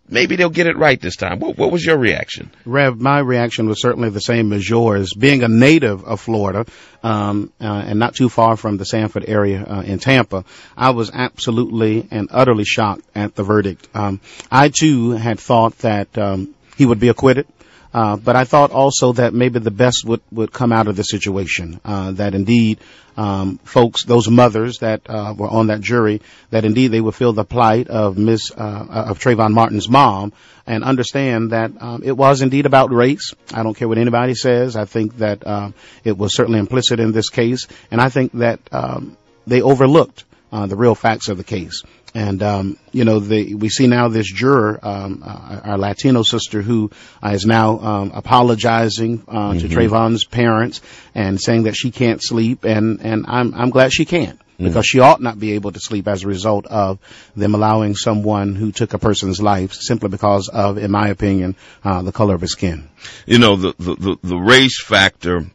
maybe 0.10 0.36
they'll 0.36 0.50
get 0.50 0.68
it 0.68 0.78
right 0.78 1.00
this 1.00 1.16
time. 1.16 1.40
What, 1.40 1.58
what, 1.58 1.72
was 1.72 1.86
your 1.86 1.98
reaction? 1.98 2.52
Rev, 2.66 3.00
my 3.00 3.20
reaction 3.20 3.68
was 3.68 3.82
certainly 3.82 4.10
the 4.10 4.20
same 4.20 4.54
as 4.54 4.68
yours. 4.68 5.14
Being 5.14 5.44
a 5.44 5.48
native 5.48 6.04
of 6.04 6.20
Florida, 6.20 6.66
um, 7.04 7.52
uh, 7.62 7.66
and 7.66 8.00
not 8.00 8.16
too 8.16 8.30
far 8.30 8.58
from 8.58 8.78
the 8.78 8.86
Sanford 8.86 9.26
area 9.28 9.64
uh, 9.64 9.82
in 9.82 10.00
Tampa, 10.00 10.46
I 10.76 10.92
was 10.92 11.12
absolutely 11.12 12.08
and 12.12 12.30
utterly 12.32 12.66
shocked 12.66 13.04
at 13.16 13.36
the 13.36 13.44
verdict. 13.44 13.88
Um, 13.94 14.20
I 14.52 14.70
too 14.70 15.12
had 15.12 15.40
thought 15.40 15.78
that 15.80 16.18
um, 16.18 16.56
he 16.78 16.86
would 16.86 17.00
be 17.00 17.10
acquitted. 17.10 17.48
Uh, 17.94 18.18
but 18.18 18.36
I 18.36 18.44
thought 18.44 18.72
also 18.72 19.14
that 19.14 19.34
maybe 19.34 19.60
the 19.60 19.72
best 19.72 20.06
would, 20.06 20.22
would 20.32 20.52
come 20.52 20.72
out 20.72 20.88
of 20.88 20.96
the 20.96 21.04
situation. 21.04 21.80
Uh, 21.84 22.12
that 22.12 22.36
indeed, 22.36 22.80
um, 23.18 23.58
folks, 23.64 24.06
those 24.06 24.30
mothers 24.30 24.80
that 24.80 25.02
uh, 25.10 25.34
were 25.36 25.50
on 25.50 25.68
that 25.68 25.82
jury, 25.82 26.22
that 26.52 26.66
indeed 26.66 26.90
they 26.90 27.02
would 27.02 27.16
feel 27.16 27.34
the 27.34 27.44
plight 27.44 27.88
of 27.88 28.18
Miss 28.18 28.52
uh, 28.52 29.06
of 29.10 29.20
Trayvon 29.20 29.54
Martin's 29.54 29.90
mom 29.90 30.34
and 30.68 30.84
understand 30.84 31.52
that 31.52 31.72
um, 31.82 32.04
it 32.04 32.16
was 32.16 32.44
indeed 32.44 32.68
about 32.68 32.92
race. 32.92 33.34
I 33.54 33.64
don't 33.64 33.74
care 33.74 33.88
what 33.88 33.98
anybody 33.98 34.36
says. 34.36 34.76
I 34.76 34.86
think 34.86 35.18
that 35.18 35.46
um, 35.48 35.74
it 36.04 36.16
was 36.16 36.36
certainly 36.36 36.60
implicit 36.60 37.00
in 37.00 37.12
this 37.12 37.30
case, 37.30 37.68
and 37.90 38.00
I 38.00 38.10
think 38.10 38.34
that 38.34 38.60
um, 38.72 39.18
they 39.48 39.64
overlooked 39.64 40.26
uh, 40.52 40.68
the 40.68 40.76
real 40.76 40.96
facts 40.96 41.28
of 41.28 41.38
the 41.38 41.44
case. 41.44 41.84
And 42.14 42.42
um, 42.42 42.78
you 42.92 43.06
know, 43.06 43.20
the, 43.20 43.54
we 43.54 43.70
see 43.70 43.88
now 43.88 44.08
this 44.08 44.32
juror, 44.32 44.80
um, 44.82 45.24
uh, 45.26 45.62
our 45.64 45.78
Latino 45.78 46.24
sister, 46.24 46.62
who 46.62 46.92
uh, 47.24 47.30
is 47.30 47.46
now 47.46 47.80
um, 47.80 48.12
apologizing 48.14 49.24
uh, 49.28 49.52
mm-hmm. 49.52 49.60
to 49.60 49.68
Trayvon's 49.68 50.26
parents 50.26 50.82
and 51.14 51.40
saying 51.40 51.64
that 51.64 51.76
she 51.76 51.92
can't 51.92 52.22
sleep, 52.24 52.64
and 52.64 53.02
and 53.02 53.26
I'm 53.28 53.54
I'm 53.54 53.70
glad 53.70 53.94
she 53.94 54.06
can't 54.06 54.40
mm. 54.60 54.66
because 54.66 54.86
she 54.86 55.00
ought 55.00 55.22
not 55.22 55.40
be 55.40 55.54
able 55.54 55.72
to 55.72 55.80
sleep 55.80 56.08
as 56.08 56.24
a 56.24 56.28
result 56.28 56.66
of 56.68 57.00
them 57.36 57.56
allowing 57.56 57.96
someone 57.96 58.56
who 58.56 58.72
took 58.72 58.94
a 58.94 59.00
person's 59.00 59.42
life 59.42 59.74
simply 59.74 60.10
because 60.10 60.50
of, 60.50 60.78
in 60.78 60.92
my 60.92 61.10
opinion, 61.10 61.56
uh, 61.84 62.02
the 62.02 62.12
color 62.12 62.36
of 62.36 62.42
his 62.42 62.52
skin. 62.52 62.90
You 63.26 63.40
know, 63.40 63.56
the 63.56 63.74
the 63.78 64.18
the 64.24 64.38
race 64.38 64.82
factor 64.82 65.46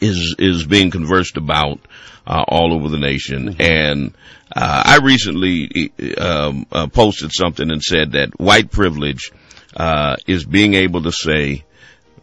is 0.00 0.36
is 0.38 0.64
being 0.64 0.90
conversed 0.90 1.36
about 1.36 1.80
uh, 2.26 2.44
all 2.48 2.72
over 2.74 2.88
the 2.88 2.98
nation. 2.98 3.54
Mm-hmm. 3.54 3.62
And 3.62 4.14
uh, 4.54 4.82
I 4.86 4.98
recently 5.02 5.92
um, 6.16 6.66
uh, 6.70 6.86
posted 6.86 7.32
something 7.32 7.70
and 7.70 7.82
said 7.82 8.12
that 8.12 8.38
white 8.38 8.70
privilege 8.70 9.32
uh, 9.76 10.16
is 10.26 10.44
being 10.44 10.74
able 10.74 11.02
to 11.02 11.12
say 11.12 11.64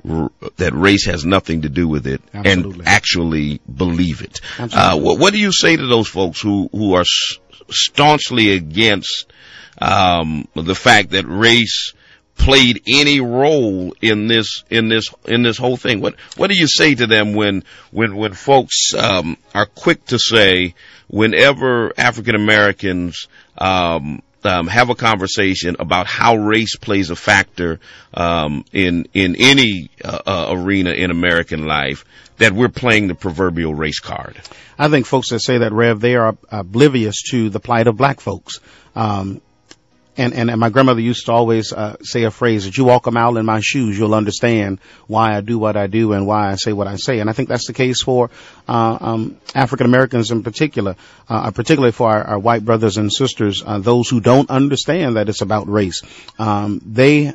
r- 0.08 0.32
that 0.58 0.74
race 0.74 1.06
has 1.06 1.26
nothing 1.26 1.64
to 1.64 1.70
do 1.70 1.88
with 1.88 2.08
it 2.08 2.22
Absolutely. 2.34 2.80
and 2.80 2.88
actually 2.88 3.62
believe 3.74 4.22
it. 4.22 4.40
Uh, 4.58 4.98
what, 4.98 5.20
what, 5.20 5.34
do 5.34 5.40
you 5.40 5.52
say 5.52 5.76
to 5.76 5.88
those 5.88 6.08
folks 6.08 6.40
who 6.40 6.70
who 6.72 6.94
are 6.94 7.06
staunchly 7.70 8.54
against 8.54 9.32
um, 9.80 10.48
the 10.56 10.76
fact 10.76 11.12
that 11.12 11.26
race 11.26 11.94
played 12.36 12.82
any 12.88 13.20
role 13.20 13.94
in 14.02 14.28
this 14.28 14.64
in 14.70 14.90
this 14.90 15.14
in 15.26 15.44
this 15.44 15.58
whole 15.58 15.78
thing. 15.78 16.02
What 16.02 16.20
what 16.38 16.50
do 16.50 16.58
you 16.58 16.68
say 16.68 16.96
to 16.96 17.08
them 17.08 17.34
when 17.34 17.64
when 17.92 18.16
when 18.16 18.34
folks 18.34 18.94
um, 18.96 19.38
are 19.54 19.66
quick 19.66 20.06
to 20.06 20.18
say 20.18 20.74
whenever 21.12 21.92
African 21.98 22.36
Americans 22.36 23.28
um, 23.58 24.24
um, 24.44 24.68
have 24.68 24.90
a 24.90 24.96
conversation 24.96 25.76
about 25.78 26.08
how 26.08 26.36
race 26.36 26.76
plays 26.78 27.10
a 27.10 27.16
factor 27.16 27.80
um, 28.14 28.66
in 28.72 29.08
in 29.14 29.36
any 29.38 29.92
uh, 30.04 30.20
uh, 30.26 30.48
arena 30.50 30.92
in 30.92 31.12
American 31.12 31.66
life 31.66 32.06
that 32.38 32.54
we're 32.54 32.70
playing 32.70 33.08
the 33.08 33.14
proverbial 33.14 33.76
race 33.76 34.00
card. 34.00 34.42
I 34.80 34.88
think 34.88 35.06
folks 35.06 35.30
that 35.30 35.42
say 35.42 35.60
that, 35.60 35.74
Rev, 35.74 36.00
they 36.00 36.16
are 36.16 36.36
oblivious 36.50 37.22
to 37.30 37.50
the 37.50 37.60
plight 37.60 37.86
of 37.86 37.98
black 37.98 38.20
folks. 38.20 38.60
Um, 38.96 39.42
and, 40.18 40.34
and, 40.34 40.50
and 40.50 40.60
my 40.60 40.70
grandmother 40.70 41.00
used 41.00 41.26
to 41.26 41.32
always 41.32 41.72
uh, 41.72 41.96
say 42.02 42.24
a 42.24 42.32
phrase 42.32 42.66
that 42.66 42.78
you 42.78 42.84
walk 42.84 43.08
a 43.08 43.12
mile 43.12 43.38
in 43.38 43.46
my 43.46 43.62
shoes, 43.62 43.98
you'll 43.98 44.14
understand 44.14 44.80
why 45.08 45.36
I 45.36 45.42
do 45.42 45.58
what 45.58 45.78
I 45.78 45.88
do 45.88 46.12
and 46.14 46.28
why 46.28 46.52
I 46.52 46.56
say 46.56 46.74
what 46.74 46.88
I 46.88 46.98
say. 46.98 47.20
And 47.20 47.30
I 47.30 47.34
think 47.34 47.48
that's 47.48 47.68
the 47.68 47.74
case 47.74 48.02
for 48.04 48.30
uh, 48.68 48.98
um, 49.00 49.38
African 49.56 49.86
Americans 49.86 50.32
in 50.32 50.44
particular, 50.44 50.96
uh, 51.30 51.52
particularly 51.52 51.94
for 51.94 52.10
our, 52.10 52.24
our, 52.24 52.40
white 52.40 52.66
brothers 52.66 52.98
and 52.98 53.12
sisters, 53.12 53.64
uh, 53.66 53.80
those 53.80 54.10
who 54.10 54.20
don't 54.20 54.50
understand 54.50 55.16
that 55.16 55.30
it's 55.30 55.42
about 55.42 55.70
race. 55.70 56.02
Um, 56.38 56.82
they 56.86 57.34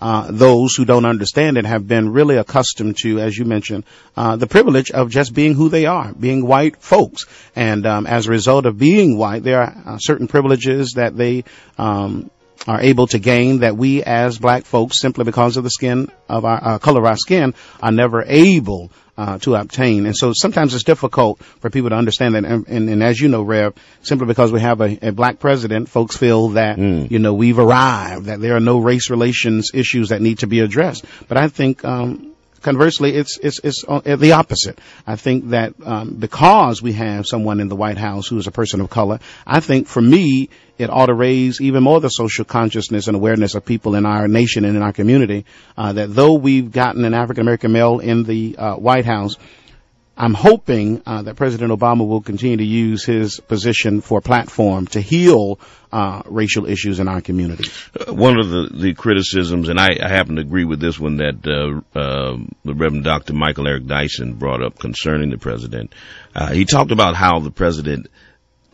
uh, 0.00 0.28
those 0.30 0.74
who 0.74 0.84
don't 0.84 1.04
understand 1.04 1.58
it 1.58 1.66
have 1.66 1.86
been 1.86 2.12
really 2.12 2.36
accustomed 2.36 2.96
to, 3.02 3.18
as 3.18 3.36
you 3.36 3.44
mentioned, 3.44 3.84
uh, 4.16 4.36
the 4.36 4.46
privilege 4.46 4.90
of 4.90 5.10
just 5.10 5.34
being 5.34 5.54
who 5.54 5.68
they 5.68 5.86
are, 5.86 6.12
being 6.12 6.46
white 6.46 6.76
folks. 6.76 7.26
And 7.56 7.86
um, 7.86 8.06
as 8.06 8.26
a 8.26 8.30
result 8.30 8.66
of 8.66 8.78
being 8.78 9.18
white, 9.18 9.42
there 9.42 9.60
are 9.60 9.76
uh, 9.86 9.98
certain 9.98 10.28
privileges 10.28 10.92
that 10.92 11.16
they 11.16 11.44
um, 11.78 12.30
are 12.66 12.80
able 12.80 13.06
to 13.08 13.18
gain 13.18 13.60
that 13.60 13.76
we 13.76 14.02
as 14.02 14.38
black 14.38 14.64
folks, 14.64 15.00
simply 15.00 15.24
because 15.24 15.56
of 15.56 15.64
the 15.64 15.70
skin 15.70 16.10
of 16.28 16.44
our 16.44 16.60
uh, 16.62 16.78
color 16.78 17.00
of 17.00 17.06
our 17.06 17.16
skin, 17.16 17.54
are 17.80 17.92
never 17.92 18.22
able 18.26 18.90
uh, 19.16 19.38
to 19.38 19.56
obtain. 19.56 20.06
And 20.06 20.16
so 20.16 20.32
sometimes 20.34 20.74
it's 20.74 20.84
difficult 20.84 21.42
for 21.42 21.70
people 21.70 21.90
to 21.90 21.96
understand 21.96 22.34
that. 22.34 22.44
And, 22.44 22.68
and, 22.68 22.88
and 22.88 23.02
as 23.02 23.20
you 23.20 23.28
know, 23.28 23.42
Rev, 23.42 23.74
simply 24.02 24.26
because 24.26 24.52
we 24.52 24.60
have 24.60 24.80
a, 24.80 25.08
a 25.08 25.12
black 25.12 25.40
president, 25.40 25.88
folks 25.88 26.16
feel 26.16 26.50
that, 26.50 26.78
mm. 26.78 27.10
you 27.10 27.18
know, 27.18 27.34
we've 27.34 27.58
arrived, 27.58 28.26
that 28.26 28.40
there 28.40 28.54
are 28.54 28.60
no 28.60 28.78
race 28.78 29.10
relations 29.10 29.72
issues 29.74 30.10
that 30.10 30.22
need 30.22 30.38
to 30.40 30.46
be 30.46 30.60
addressed. 30.60 31.04
But 31.26 31.36
I 31.36 31.48
think, 31.48 31.84
um, 31.84 32.32
conversely, 32.60 33.14
it's 33.14 33.38
it's 33.38 33.60
it's 33.64 33.84
the 33.84 34.32
opposite. 34.32 34.78
I 35.06 35.16
think 35.16 35.50
that 35.50 35.74
um, 35.84 36.14
because 36.14 36.82
we 36.82 36.92
have 36.92 37.26
someone 37.26 37.60
in 37.60 37.68
the 37.68 37.76
White 37.76 37.98
House 37.98 38.28
who 38.28 38.38
is 38.38 38.46
a 38.46 38.52
person 38.52 38.80
of 38.80 38.90
color, 38.90 39.18
I 39.46 39.60
think 39.60 39.88
for 39.88 40.00
me 40.00 40.50
it 40.78 40.90
ought 40.90 41.06
to 41.06 41.14
raise 41.14 41.60
even 41.60 41.82
more 41.82 42.00
the 42.00 42.08
social 42.08 42.44
consciousness 42.44 43.08
and 43.08 43.16
awareness 43.16 43.54
of 43.54 43.64
people 43.64 43.94
in 43.94 44.06
our 44.06 44.28
nation 44.28 44.64
and 44.64 44.76
in 44.76 44.82
our 44.82 44.92
community 44.92 45.44
uh, 45.76 45.92
that 45.92 46.14
though 46.14 46.34
we've 46.34 46.70
gotten 46.70 47.04
an 47.04 47.14
African 47.14 47.42
American 47.42 47.72
male 47.72 47.98
in 47.98 48.22
the 48.22 48.56
uh, 48.56 48.74
White 48.76 49.04
House, 49.04 49.36
I'm 50.16 50.34
hoping 50.34 51.00
uh, 51.06 51.22
that 51.22 51.36
President 51.36 51.70
Obama 51.70 52.06
will 52.06 52.20
continue 52.20 52.56
to 52.56 52.64
use 52.64 53.04
his 53.04 53.38
position 53.38 54.00
for 54.00 54.20
platform 54.20 54.88
to 54.88 55.00
heal 55.00 55.60
uh, 55.92 56.22
racial 56.26 56.66
issues 56.66 56.98
in 56.98 57.06
our 57.06 57.20
community. 57.20 57.70
Uh, 57.98 58.12
one 58.12 58.38
of 58.38 58.48
the, 58.48 58.68
the 58.72 58.94
criticisms, 58.94 59.68
and 59.68 59.78
I, 59.78 59.90
I, 60.02 60.08
happen 60.08 60.34
to 60.34 60.42
agree 60.42 60.64
with 60.64 60.80
this 60.80 60.98
one 60.98 61.18
that 61.18 61.46
uh, 61.46 61.98
uh, 61.98 62.36
the 62.64 62.74
Reverend 62.74 63.04
Dr. 63.04 63.32
Michael 63.32 63.68
Eric 63.68 63.86
Dyson 63.86 64.34
brought 64.34 64.60
up 64.60 64.78
concerning 64.78 65.30
the 65.30 65.38
president. 65.38 65.94
Uh, 66.34 66.52
he 66.52 66.64
talked 66.64 66.90
about 66.90 67.14
how 67.14 67.38
the 67.38 67.52
president 67.52 68.08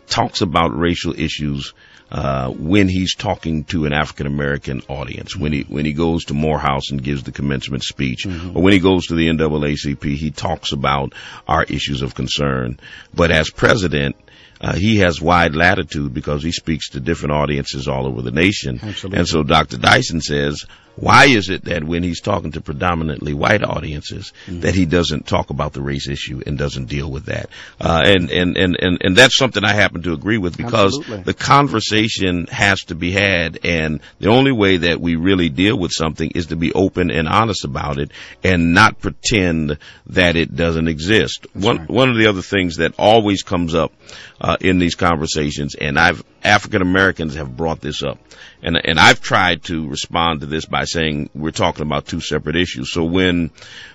talks 0.07 0.41
about 0.41 0.77
racial 0.77 1.13
issues 1.13 1.75
uh, 2.11 2.51
when 2.51 2.89
he's 2.89 3.15
talking 3.15 3.65
to 3.65 3.87
an 3.87 3.93
African 3.93 4.27
American 4.27 4.83
audience, 4.89 5.37
when 5.37 5.53
he 5.53 5.63
when 5.63 5.85
he 5.85 5.93
goes 5.93 6.27
to 6.27 6.35
Morehouse 6.35 6.91
and 6.91 7.03
gives 7.03 7.23
the 7.23 7.33
commencement 7.33 7.83
speech, 7.83 8.25
mm-hmm. 8.25 8.57
or 8.57 8.63
when 8.63 8.73
he 8.73 8.79
goes 8.79 9.07
to 9.07 9.15
the 9.15 9.29
NAACP, 9.29 10.17
he 10.17 10.31
talks 10.31 10.73
about 10.73 11.13
our 11.49 11.65
issues 11.65 12.03
of 12.03 12.15
concern. 12.15 12.79
But 13.13 13.31
as 13.31 13.51
president, 13.51 14.17
uh, 14.61 14.75
he 14.75 14.99
has 14.99 15.21
wide 15.21 15.55
latitude 15.55 16.15
because 16.15 16.43
he 16.43 16.53
speaks 16.53 16.91
to 16.91 17.01
different 17.01 17.35
audiences 17.35 17.89
all 17.89 18.07
over 18.07 18.23
the 18.23 18.31
nation. 18.31 18.81
Absolutely. 18.83 19.19
And 19.19 19.29
so 19.29 19.43
Dr. 19.43 19.79
Dyson 19.79 20.21
says, 20.21 20.65
why 20.97 21.27
is 21.27 21.49
it 21.51 21.65
that 21.65 21.85
when 21.85 22.03
he's 22.03 22.21
talking 22.21 22.53
to 22.53 22.61
predominantly 22.61 23.35
white 23.35 23.65
audiences 23.65 24.33
mm-hmm. 24.47 24.61
that 24.61 24.75
he 24.75 24.87
doesn't 24.87 25.27
talk 25.27 25.51
about 25.51 25.73
the 25.73 25.83
race 25.83 26.09
issue 26.09 26.43
and 26.47 26.57
doesn't 26.57 26.87
deal 26.87 27.11
with 27.11 27.27
that? 27.27 27.51
Uh, 27.81 28.03
and, 28.05 28.31
and, 28.31 28.57
and, 28.57 28.77
and, 28.81 28.99
and 29.03 29.17
that's 29.17 29.37
something 29.37 29.65
I 29.65 29.73
happen 29.73 30.03
to 30.03 30.13
agree 30.13 30.39
with 30.39 30.57
because 30.57 30.99
Absolutely. 30.99 31.25
the 31.25 31.35
conversation 31.35 32.47
has 32.47 32.81
to 32.85 32.95
be 32.95 33.11
had 33.11 33.61
and 33.65 34.01
the 34.21 34.29
only 34.29 34.53
way 34.53 34.79
that 34.79 35.01
we 35.01 35.17
really 35.17 35.49
deal 35.49 35.79
with 35.79 35.93
something 35.93 36.31
is 36.35 36.47
to 36.47 36.57
be 36.57 36.73
open 36.73 37.11
and 37.11 37.29
honest 37.29 37.65
about 37.65 37.99
it 37.99 38.11
and 38.43 38.75
not 38.75 39.01
pretend 39.01 39.79
that 40.07 40.37
it 40.37 40.55
doesn't 40.55 40.89
exist. 40.89 41.47
That's 41.55 41.67
one, 41.67 41.79
right. 41.79 41.91
one 41.91 42.11
of 42.11 42.17
the 42.17 42.27
other 42.27 42.43
things 42.43 42.77
that 42.77 42.95
always 42.99 43.43
comes 43.43 43.75
up, 43.75 43.93
uh, 44.41 44.57
in 44.61 44.79
these 44.79 44.95
conversations 44.95 45.75
and 45.75 45.99
I've, 45.99 46.23
African 46.43 46.83
Americans 46.83 47.35
have 47.37 47.57
brought 47.57 47.81
this 47.81 48.03
up 48.03 48.19
and 48.65 48.81
and 48.83 48.99
I've 48.99 49.21
tried 49.21 49.63
to 49.65 49.87
respond 49.89 50.41
to 50.41 50.47
this 50.47 50.65
by 50.65 50.85
saying 50.85 51.31
we're 51.35 51.51
talking 51.51 51.83
about 51.83 52.07
two 52.07 52.21
separate 52.21 52.57
issues. 52.57 52.93
So 52.93 53.05
when 53.05 53.51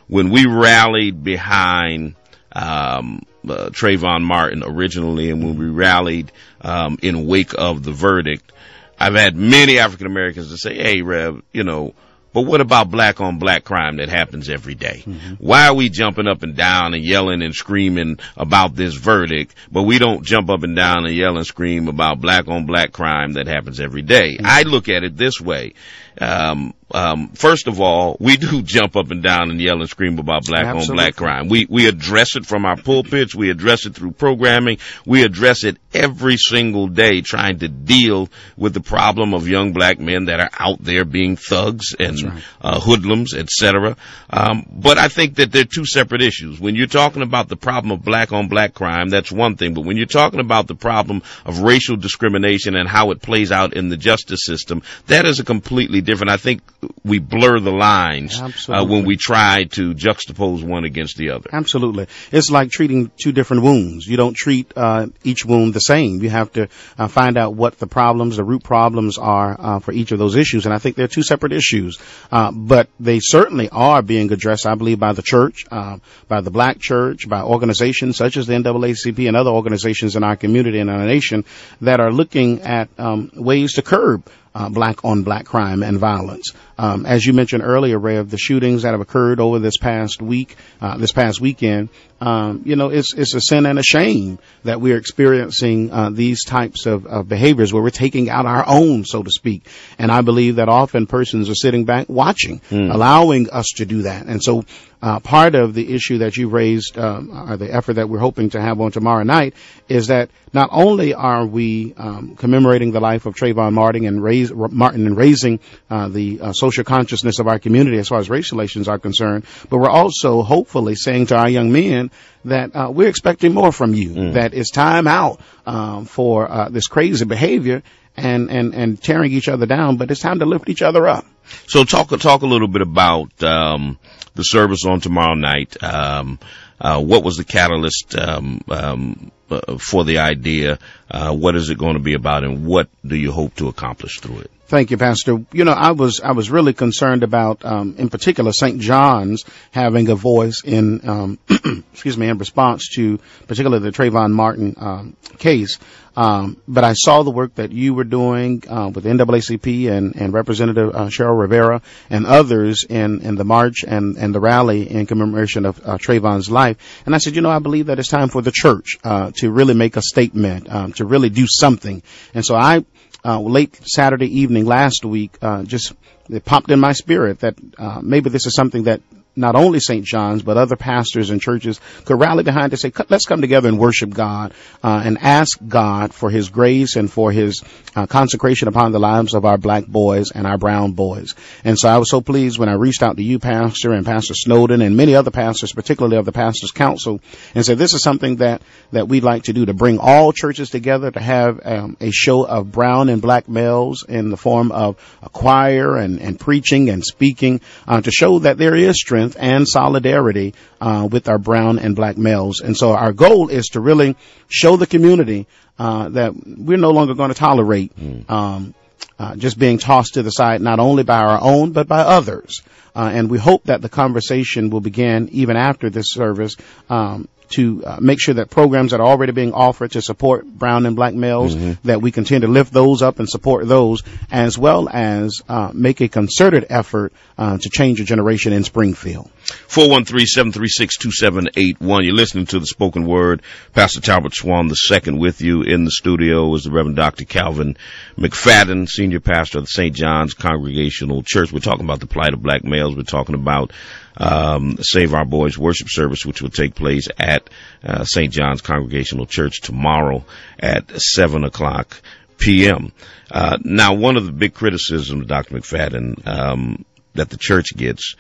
when 0.08 0.30
we 0.30 0.46
rallied 0.46 1.24
behind 1.24 2.16
um, 2.52 3.24
uh, 3.44 3.70
Trayvon 3.72 4.24
Martin 4.24 4.64
originally, 4.64 5.32
and 5.32 5.44
when 5.44 5.58
we 5.58 5.68
rallied 5.68 6.32
um, 6.62 6.98
in 7.02 7.26
wake 7.26 7.54
of 7.58 7.84
the 7.84 7.92
verdict, 7.92 8.52
I've 9.00 9.16
had 9.16 9.36
many 9.36 9.80
African 9.80 10.06
Americans 10.06 10.52
to 10.52 10.58
say, 10.58 10.76
"Hey, 10.76 11.02
Rev, 11.02 11.42
you 11.52 11.64
know." 11.64 11.94
But 12.34 12.42
what 12.42 12.62
about 12.62 12.92
black 12.92 13.22
on 13.22 13.40
black 13.40 13.64
crime 13.64 13.98
that 13.98 14.10
happens 14.10 14.50
every 14.50 14.76
day? 14.76 15.04
Mm-hmm. 15.06 15.36
Why 15.36 15.68
are 15.68 15.74
we 15.74 15.90
jumping 15.90 16.28
up 16.28 16.44
and 16.44 16.56
down 16.56 16.94
and 16.94 17.04
yelling 17.04 17.42
and 17.42 17.56
screaming 17.56 18.20
about 18.38 18.76
this 18.76 18.96
verdict, 18.96 19.56
but 19.72 19.84
we 19.84 19.98
don't 19.98 20.24
jump 20.24 20.50
up 20.50 20.64
and 20.64 20.76
down 20.76 21.06
and 21.06 21.16
yell 21.16 21.38
and 21.38 21.46
scream 21.46 21.88
about 21.88 22.22
black 22.22 22.48
on 22.48 22.66
black 22.66 22.92
crime 22.92 23.34
that 23.34 23.48
happens 23.48 23.80
every 23.80 24.04
day? 24.04 24.36
Mm-hmm. 24.36 24.46
I 24.46 24.62
look 24.64 24.90
at 24.90 25.04
it 25.04 25.18
this 25.18 25.42
way. 25.42 25.74
Um, 26.20 26.74
um, 26.92 27.30
first 27.30 27.68
of 27.68 27.80
all, 27.80 28.18
we 28.20 28.38
do 28.38 28.62
jump 28.64 28.96
up 28.96 29.12
and 29.12 29.22
down 29.22 29.50
and 29.50 29.62
yell 29.62 29.80
and 29.80 29.90
scream 29.90 30.20
about 30.20 30.46
black 30.46 30.66
Absolutely. 30.66 30.90
on 30.90 30.96
black 30.96 31.16
crime. 31.16 31.48
We 31.48 31.68
we 31.70 31.88
address 31.88 32.36
it 32.36 32.46
from 32.46 32.66
our 32.66 32.78
pulpits. 32.78 33.36
We 33.36 33.50
address 33.50 33.86
it 33.86 33.96
through 33.96 34.12
programming. 34.12 34.80
We 35.06 35.24
address 35.24 35.64
it 35.64 35.78
every 35.94 36.38
single 36.38 36.88
day, 36.88 37.22
trying 37.22 37.60
to 37.60 37.68
deal 37.68 38.30
with 38.58 38.74
the 38.74 38.82
problem 38.82 39.34
of 39.34 39.48
young 39.48 39.74
black 39.74 40.00
men 40.00 40.26
that 40.26 40.40
are 40.40 40.50
out 40.58 40.84
there 40.84 41.06
being 41.06 41.36
thugs 41.36 41.96
and 42.00 42.22
right. 42.22 42.44
uh, 42.62 42.80
hoodlums, 42.80 43.34
etc. 43.34 43.96
Um, 44.30 44.66
but 44.72 44.98
I 44.98 45.08
think 45.08 45.36
that 45.36 45.52
they're 45.52 45.66
two 45.66 45.86
separate 45.86 46.22
issues. 46.22 46.60
When 46.60 46.76
you're 46.76 46.88
talking 46.88 47.22
about 47.22 47.48
the 47.48 47.56
problem 47.56 47.92
of 47.92 48.04
black 48.04 48.32
on 48.32 48.48
black 48.48 48.74
crime, 48.74 49.10
that's 49.10 49.32
one 49.32 49.56
thing. 49.56 49.74
But 49.74 49.86
when 49.86 49.98
you're 49.98 50.06
talking 50.06 50.40
about 50.40 50.68
the 50.68 50.76
problem 50.76 51.22
of 51.46 51.62
racial 51.62 51.98
discrimination 51.98 52.76
and 52.76 52.88
how 52.88 53.12
it 53.12 53.22
plays 53.22 53.52
out 53.52 53.74
in 53.74 53.90
the 53.90 53.98
justice 53.98 54.42
system, 54.44 54.82
that 55.08 55.26
is 55.26 55.40
a 55.40 55.44
completely 55.44 56.02
different. 56.02 56.32
I 56.32 56.38
think 56.38 56.62
we 57.04 57.20
blur 57.20 57.60
the 57.60 57.72
lines 57.72 58.40
uh, 58.70 58.86
when 58.86 59.06
we 59.06 59.18
try 59.18 59.66
to 59.66 59.94
juxtapose 59.94 60.64
one 60.64 60.86
against 60.86 61.18
the 61.18 61.32
other. 61.32 61.50
Absolutely. 61.52 62.08
It's 62.32 62.50
like 62.50 62.70
treating 62.72 63.12
two 63.22 63.32
different 63.32 63.64
wounds. 63.64 64.06
You 64.06 64.18
don't 64.18 64.36
treat 64.36 64.72
uh, 64.76 65.08
each 65.24 65.46
wound 65.46 65.74
the 65.74 65.80
same. 65.80 66.22
You 66.22 66.30
have 66.30 66.52
to 66.54 66.70
uh, 66.98 67.08
find 67.08 67.38
out 67.38 67.56
what 67.56 67.80
the 67.80 67.88
problems, 67.88 68.38
the 68.38 68.44
root 68.44 68.64
problems 68.64 69.18
are 69.18 69.56
uh, 69.60 69.80
for 69.80 69.92
each 69.92 70.12
of 70.12 70.20
those 70.20 70.36
issues. 70.36 70.66
And 70.66 70.74
I 70.74 70.78
think 70.78 70.96
they're 70.96 71.08
two 71.08 71.24
separate 71.24 71.52
issues. 71.52 72.00
Uh, 72.32 72.52
but 72.52 72.90
they 73.00 73.20
certainly 73.20 73.70
are 73.70 74.02
being 74.02 74.32
addressed, 74.32 74.66
I 74.66 74.76
believe, 74.76 75.00
by 75.00 75.14
the 75.14 75.22
church, 75.22 75.66
uh, 75.72 75.98
by 76.28 76.42
the 76.42 76.52
black 76.52 76.80
church, 76.80 77.28
by 77.28 77.42
organizations 77.42 78.18
such 78.18 78.38
as 78.38 78.48
the 78.48 78.54
NAACP 78.54 79.28
and 79.28 79.36
other 79.36 79.52
organizations 79.52 80.16
in 80.16 80.24
our 80.24 80.36
community 80.36 80.80
and 80.80 80.90
our 80.90 81.06
nation 81.06 81.44
that 81.82 82.00
are 82.00 82.12
looking 82.12 82.62
at 82.62 82.90
um, 82.98 83.32
ways 83.36 83.74
to 83.74 83.82
curb 83.82 84.30
uh, 84.56 84.70
black 84.70 85.04
on 85.06 85.24
black 85.24 85.46
crime 85.46 85.84
and 85.84 85.98
violence. 85.98 86.54
Um, 86.78 87.06
as 87.06 87.26
you 87.26 87.34
mentioned 87.34 87.64
earlier, 87.64 88.00
Ray, 88.00 88.18
of 88.18 88.30
the 88.30 88.38
shootings 88.38 88.84
that 88.84 88.92
have 88.92 89.02
occurred 89.02 89.40
over 89.40 89.60
this 89.60 89.78
past 89.78 90.22
week, 90.22 90.56
uh, 90.82 90.98
this 90.98 91.12
past 91.12 91.42
weekend, 91.42 91.90
um, 92.22 92.64
you 92.66 92.76
know, 92.76 92.90
it's 92.90 93.14
it's 93.14 93.34
a 93.34 93.42
sin 93.42 93.66
and 93.66 93.80
a 93.80 93.84
shame 93.84 94.40
that 94.64 94.82
we're 94.82 94.98
experiencing 94.98 95.92
uh, 95.92 96.10
these 96.10 96.44
types 96.44 96.86
of, 96.86 97.06
of 97.06 97.30
behaviors 97.30 97.74
where 97.74 97.82
we're 97.82 97.90
taking 97.90 98.30
out 98.30 98.46
our 98.46 98.64
own, 98.68 99.06
so 99.06 99.24
to 99.24 99.32
speak. 99.32 99.66
And 99.98 100.12
I 100.12 100.22
believe 100.22 100.58
that 100.58 100.70
often 100.70 101.08
persons 101.08 101.50
are 101.50 101.56
sitting 101.56 101.86
back 101.86 102.10
watching, 102.10 102.62
allowing 102.72 103.50
us 103.50 103.68
to 103.78 103.86
do 103.86 104.04
that. 104.04 104.26
And 104.26 104.44
so, 104.44 104.66
uh, 105.02 105.20
part 105.22 105.56
of 105.56 105.74
the 105.74 105.94
issue 105.94 106.18
that 106.18 106.36
you 106.36 106.50
raised, 106.50 106.98
um, 106.98 107.50
or 107.50 107.56
the 107.56 107.74
effort 107.74 107.94
that 107.94 108.10
we're 108.10 108.20
hoping 108.20 108.50
to 108.50 108.62
have 108.62 108.82
on 108.82 108.92
tomorrow 108.92 109.24
night, 109.24 109.54
is 109.88 110.08
that 110.08 110.30
not 110.52 110.70
only 110.74 111.14
are 111.14 111.46
we 111.46 111.94
um, 111.96 112.36
commemorating 112.36 112.92
the 112.92 113.00
life 113.00 113.26
of 113.26 113.36
Trayvon 113.36 113.74
Martin 113.74 114.06
and 114.06 114.22
raise, 114.22 114.52
Martin 114.52 115.06
and 115.06 115.16
raising 115.16 115.60
uh, 115.90 116.10
the 116.10 116.42
uh, 116.42 116.54
social 116.54 116.84
consciousness 116.84 117.40
of 117.40 117.48
our 117.48 117.60
community 117.60 117.98
as 117.98 118.10
far 118.10 118.20
as 118.20 118.30
race 118.30 118.52
relations 118.52 118.88
are 118.90 119.00
concerned, 119.00 119.46
but 119.70 119.78
we're 119.78 119.90
also 119.90 120.42
hopefully 120.42 120.96
saying 120.96 121.28
to 121.28 121.38
our 121.38 121.50
young 121.50 121.72
men 121.72 122.09
that 122.46 122.76
uh, 122.76 122.90
we're 122.92 123.10
expecting 123.10 123.54
more 123.54 123.72
from 123.72 123.94
you. 123.94 124.32
That 124.32 124.54
it's 124.54 124.72
time 124.72 125.08
out 125.08 125.40
um, 125.66 126.06
for 126.06 126.50
uh, 126.50 126.70
this 126.70 126.88
crazy 126.88 127.26
behavior 127.26 127.84
and, 128.16 128.50
and 128.50 128.74
and 128.74 129.02
tearing 129.02 129.32
each 129.32 129.48
other 129.48 129.66
down, 129.66 129.98
but 129.98 130.12
it's 130.12 130.22
time 130.22 130.40
to 130.40 130.46
lift 130.46 130.70
each 130.70 130.82
other 130.82 131.08
up. 131.08 131.26
So 131.68 131.84
talk 131.84 132.10
talk 132.20 132.42
a 132.42 132.48
little 132.48 132.68
bit 132.68 132.82
about 132.82 133.42
um, 133.44 133.98
the 134.36 134.44
service 134.44 134.86
on 134.86 135.00
tomorrow 135.00 135.36
night. 135.36 135.82
Um, 135.84 136.40
uh, 136.80 137.02
what 137.02 137.24
was 137.24 137.36
the 137.38 137.44
catalyst 137.44 138.16
um, 138.18 138.62
um, 138.70 139.32
uh, 139.50 139.78
for 139.78 140.06
the 140.06 140.20
idea? 140.20 140.80
Uh, 141.10 141.34
what 141.34 141.56
is 141.56 141.70
it 141.70 141.78
going 141.78 141.94
to 141.94 142.00
be 142.00 142.14
about, 142.14 142.44
and 142.44 142.66
what 142.66 142.90
do 143.06 143.16
you 143.16 143.32
hope 143.32 143.56
to 143.56 143.68
accomplish 143.68 144.20
through 144.20 144.40
it? 144.40 144.52
Thank 144.70 144.92
you, 144.92 144.98
Pastor. 144.98 145.44
You 145.52 145.66
know, 145.66 145.72
I 145.72 145.92
was 145.92 146.22
I 146.24 146.34
was 146.34 146.52
really 146.52 146.74
concerned 146.74 147.24
about, 147.24 147.66
um, 147.66 147.96
in 147.98 148.10
particular, 148.10 148.52
St. 148.52 148.80
John's 148.80 149.44
having 149.72 150.10
a 150.10 150.16
voice 150.16 150.62
in, 150.64 151.10
um, 151.10 151.40
excuse 151.92 152.16
me, 152.16 152.30
in 152.30 152.38
response 152.38 152.90
to 152.96 153.20
particularly 153.48 153.82
the 153.82 153.92
Trayvon 153.92 154.32
Martin 154.32 154.76
um, 154.78 155.16
case. 155.40 155.80
Um, 156.20 156.58
but 156.68 156.84
I 156.84 156.94
saw 156.94 157.24
the 157.24 157.32
work 157.32 157.56
that 157.56 157.72
you 157.72 157.94
were 157.94 158.04
doing 158.04 158.62
uh, 158.68 158.92
with 158.94 159.06
NAACP 159.06 159.90
and, 159.90 160.16
and 160.18 160.34
Representative 160.34 160.94
uh, 160.94 161.06
Cheryl 161.06 161.40
Rivera 161.40 161.82
and 162.10 162.26
others 162.26 162.84
in, 162.88 163.22
in 163.22 163.36
the 163.36 163.46
march 163.46 163.86
and, 163.88 164.18
and 164.18 164.36
the 164.36 164.42
rally 164.42 164.90
in 164.90 165.06
commemoration 165.06 165.66
of 165.66 165.80
uh, 165.80 165.98
Trayvon's 165.98 166.52
life. 166.52 166.76
And 167.06 167.16
I 167.16 167.20
said, 167.20 167.36
you 167.36 167.42
know, 167.42 167.50
I 167.50 167.60
believe 167.60 167.86
that 167.86 168.00
it's 168.00 168.10
time 168.10 168.28
for 168.28 168.42
the 168.42 168.52
church 168.52 168.98
uh, 169.04 169.32
to 169.36 169.50
really 169.50 169.74
make 169.74 169.96
a 169.96 170.02
statement, 170.02 170.70
um, 170.70 170.92
to 171.00 171.06
really 171.06 171.30
do 171.30 171.46
something. 171.48 172.04
And 172.34 172.46
so 172.46 172.56
I 172.56 172.86
uh, 173.26 173.40
late 173.40 173.80
Saturday 173.84 174.40
evening 174.42 174.66
last 174.66 175.04
week, 175.04 175.38
uh, 175.42 175.64
just 175.64 175.94
it 176.30 176.46
popped 176.46 176.72
in 176.72 176.80
my 176.80 176.94
spirit 176.94 177.40
that 177.40 177.56
uh, 177.78 178.00
maybe 178.02 178.30
this 178.30 178.46
is 178.46 178.54
something 178.56 178.84
that 178.84 179.02
not 179.36 179.56
only 179.56 179.80
St. 179.80 180.06
John's 180.06 180.44
but 180.44 180.58
other 180.58 180.76
pastors 180.76 181.30
and 181.30 181.42
churches 181.42 181.80
could 182.06 182.20
rally 182.20 182.44
behind 182.44 182.72
to 182.72 182.78
say, 182.78 182.92
let's 183.10 183.26
come 183.26 183.42
together 183.42 183.70
and 183.70 183.80
worship 183.80 184.10
God 184.10 184.54
uh, 184.84 185.02
and 185.04 185.18
ask 185.22 185.58
God 185.66 186.14
for 186.14 186.30
His 186.30 186.50
grace 186.50 186.96
and 186.96 187.12
for 187.12 187.32
His 187.32 187.64
uh, 187.96 188.06
consecration 188.06 188.68
upon 188.68 188.92
the 188.92 189.00
lives 189.00 189.34
of 189.34 189.46
our 189.46 189.58
black 189.58 189.86
boys 189.86 190.32
and 190.32 190.46
our 190.46 190.58
brown 190.58 190.92
boys. 190.94 191.36
And 191.64 191.78
so 191.78 191.90
I 191.90 191.98
was 191.98 192.10
so 192.10 192.22
pleased 192.22 192.60
when 192.60 192.70
I 192.70 192.74
reached 192.74 193.04
out 193.04 193.18
to 193.18 193.24
you, 193.24 193.40
Pastor, 193.40 193.94
and 193.94 194.06
Pastor 194.06 194.34
Snowden, 194.34 194.82
and 194.82 194.98
many 194.98 195.16
other 195.16 195.32
pastors, 195.32 195.74
particularly 195.74 196.18
of 196.18 196.26
the 196.26 196.32
Pastors 196.32 196.72
Council, 196.72 197.22
and 197.56 197.66
said 197.66 197.78
this 197.78 197.94
is 197.94 198.02
something 198.02 198.38
that 198.38 198.62
that 198.92 199.08
we'd 199.08 199.24
like 199.24 199.44
to 199.44 199.54
do 199.54 199.66
to 199.66 199.74
bring 199.74 200.00
all 200.00 200.34
churches 200.34 200.70
together 200.70 201.12
to 201.12 201.20
have 201.20 201.60
um, 201.64 201.98
a 202.02 202.12
show 202.12 202.46
of 202.46 202.72
brown 202.72 203.10
and 203.10 203.22
black 203.22 203.48
males 203.48 204.04
in 204.08 204.30
the 204.30 204.38
form 204.38 204.72
of 204.72 204.98
a 205.22 205.30
choir 205.30 205.98
and, 205.98 206.20
and 206.20 206.40
preaching 206.40 206.90
and 206.90 207.04
speaking 207.04 207.62
uh, 207.88 208.02
to 208.02 208.12
show 208.12 208.40
that 208.40 208.58
there 208.58 208.76
is 208.76 208.96
strength 208.96 209.19
and 209.20 209.68
solidarity 209.68 210.54
uh, 210.82 211.08
with 211.12 211.28
our 211.28 211.38
brown 211.38 211.80
and 211.80 211.96
black 211.96 212.18
males. 212.18 212.62
And 212.62 212.76
so 212.76 212.94
our 212.94 213.14
goal 213.14 213.50
is 213.50 213.68
to 213.70 213.80
really 213.80 214.16
show 214.48 214.78
the 214.78 214.88
community 214.88 215.48
uh, 215.78 216.10
that 216.10 216.34
we're 216.46 216.78
no 216.78 216.92
longer 216.92 217.14
going 217.14 217.30
to 217.30 217.36
tolerate 217.36 217.92
um, 218.28 218.74
uh, 219.18 219.36
just 219.36 219.60
being 219.60 219.78
tossed 219.78 220.16
to 220.16 220.24
the 220.24 220.30
side, 220.30 220.62
not 220.62 220.80
only 220.80 221.04
by 221.04 221.20
our 221.20 221.40
own, 221.42 221.72
but 221.72 221.88
by 221.88 222.00
others. 222.00 222.62
Uh, 222.96 223.10
and 223.14 223.30
we 223.30 223.38
hope 223.38 223.66
that 223.66 223.82
the 223.82 223.90
conversation 223.90 224.70
will 224.70 224.82
begin 224.82 225.30
even 225.30 225.56
after 225.56 225.90
this 225.90 226.08
service 226.10 226.56
um, 226.90 227.28
to 227.50 227.84
uh, 227.86 227.98
make 228.00 228.22
sure 228.22 228.36
that 228.36 228.50
programs 228.50 228.92
that 228.92 229.00
are 229.00 229.08
already 229.08 229.32
being 229.32 229.54
offered 229.54 229.92
to 229.92 230.02
support 230.02 230.46
brown 230.46 230.86
and 230.86 230.96
black 230.96 231.14
males, 231.14 231.56
that 231.84 232.02
we 232.02 232.12
continue 232.12 232.46
to 232.46 232.52
lift 232.52 232.72
those 232.72 233.02
up 233.02 233.20
and 233.20 233.30
support 233.30 233.68
those, 233.68 234.04
as 234.32 234.58
well 234.58 234.90
as 234.90 235.42
uh, 235.48 235.72
make 235.74 236.02
a 236.02 236.08
concerted 236.08 236.66
effort 236.70 237.14
uh, 237.38 237.58
to 237.58 237.70
change 237.70 238.02
a 238.02 238.04
generation 238.04 238.54
in 238.54 238.64
Springfield. 238.64 239.30
413-736-2781. 239.70 242.04
You're 242.04 242.14
listening 242.14 242.46
to 242.48 242.60
the 242.60 242.66
spoken 242.66 243.06
word. 243.06 243.42
Pastor 243.74 244.02
Talbert 244.02 244.36
Swan 244.36 244.68
the 244.68 244.76
second 244.76 245.20
with 245.20 245.42
you 245.42 245.64
in 245.64 245.86
the 245.86 245.92
studio 245.92 246.54
is 246.54 246.64
the 246.64 246.72
Reverend 246.72 246.98
Dr. 246.98 247.26
Calvin 247.26 247.78
McFadden, 248.18 248.88
senior 248.88 249.20
pastor 249.20 249.60
of 249.60 249.66
the 249.66 249.70
St. 249.70 249.96
John's 249.96 250.34
Congregational 250.34 251.24
Church. 251.24 251.52
We're 251.52 251.60
talking 251.60 251.86
about 251.86 252.00
the 252.00 252.08
plight 252.08 252.34
of 252.34 252.42
black 252.42 252.64
males. 252.64 252.96
We're 252.96 253.04
talking 253.04 253.36
about 253.36 253.72
um, 254.20 254.78
Save 254.82 255.14
Our 255.14 255.26
Boys 255.26 255.58
worship 255.58 255.88
service, 255.90 256.26
which 256.26 256.42
will 256.42 256.50
take 256.50 256.76
place 256.76 257.08
at 257.18 257.50
uh, 257.84 258.04
St. 258.04 258.32
John's 258.32 258.62
Congregational 258.62 259.26
Church 259.26 259.62
tomorrow 259.62 260.26
at 260.60 260.92
7 260.92 261.44
o'clock 261.44 262.02
p.m. 262.38 262.92
Uh, 263.32 263.58
now, 263.64 263.94
one 263.94 264.18
of 264.18 264.26
the 264.26 264.32
big 264.32 264.54
criticisms, 264.54 265.28
Dr. 265.28 265.56
McFadden, 265.56 266.28
um, 266.28 266.86
that 267.14 267.30
the 267.30 267.38
church 267.38 267.76
gets, 267.76 268.16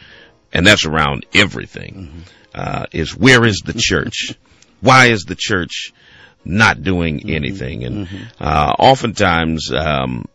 and 0.53 0.65
that's 0.65 0.85
around 0.85 1.25
everything, 1.33 2.23
uh, 2.53 2.85
is 2.91 3.15
where 3.15 3.45
is 3.45 3.61
the 3.65 3.73
church? 3.77 4.35
Why 4.81 5.07
is 5.07 5.23
the 5.23 5.35
church 5.37 5.93
not 6.45 6.81
doing 6.83 7.29
anything? 7.29 7.83
And 7.83 8.07
uh, 8.39 8.75
oftentimes, 8.79 9.71
um, 9.73 10.25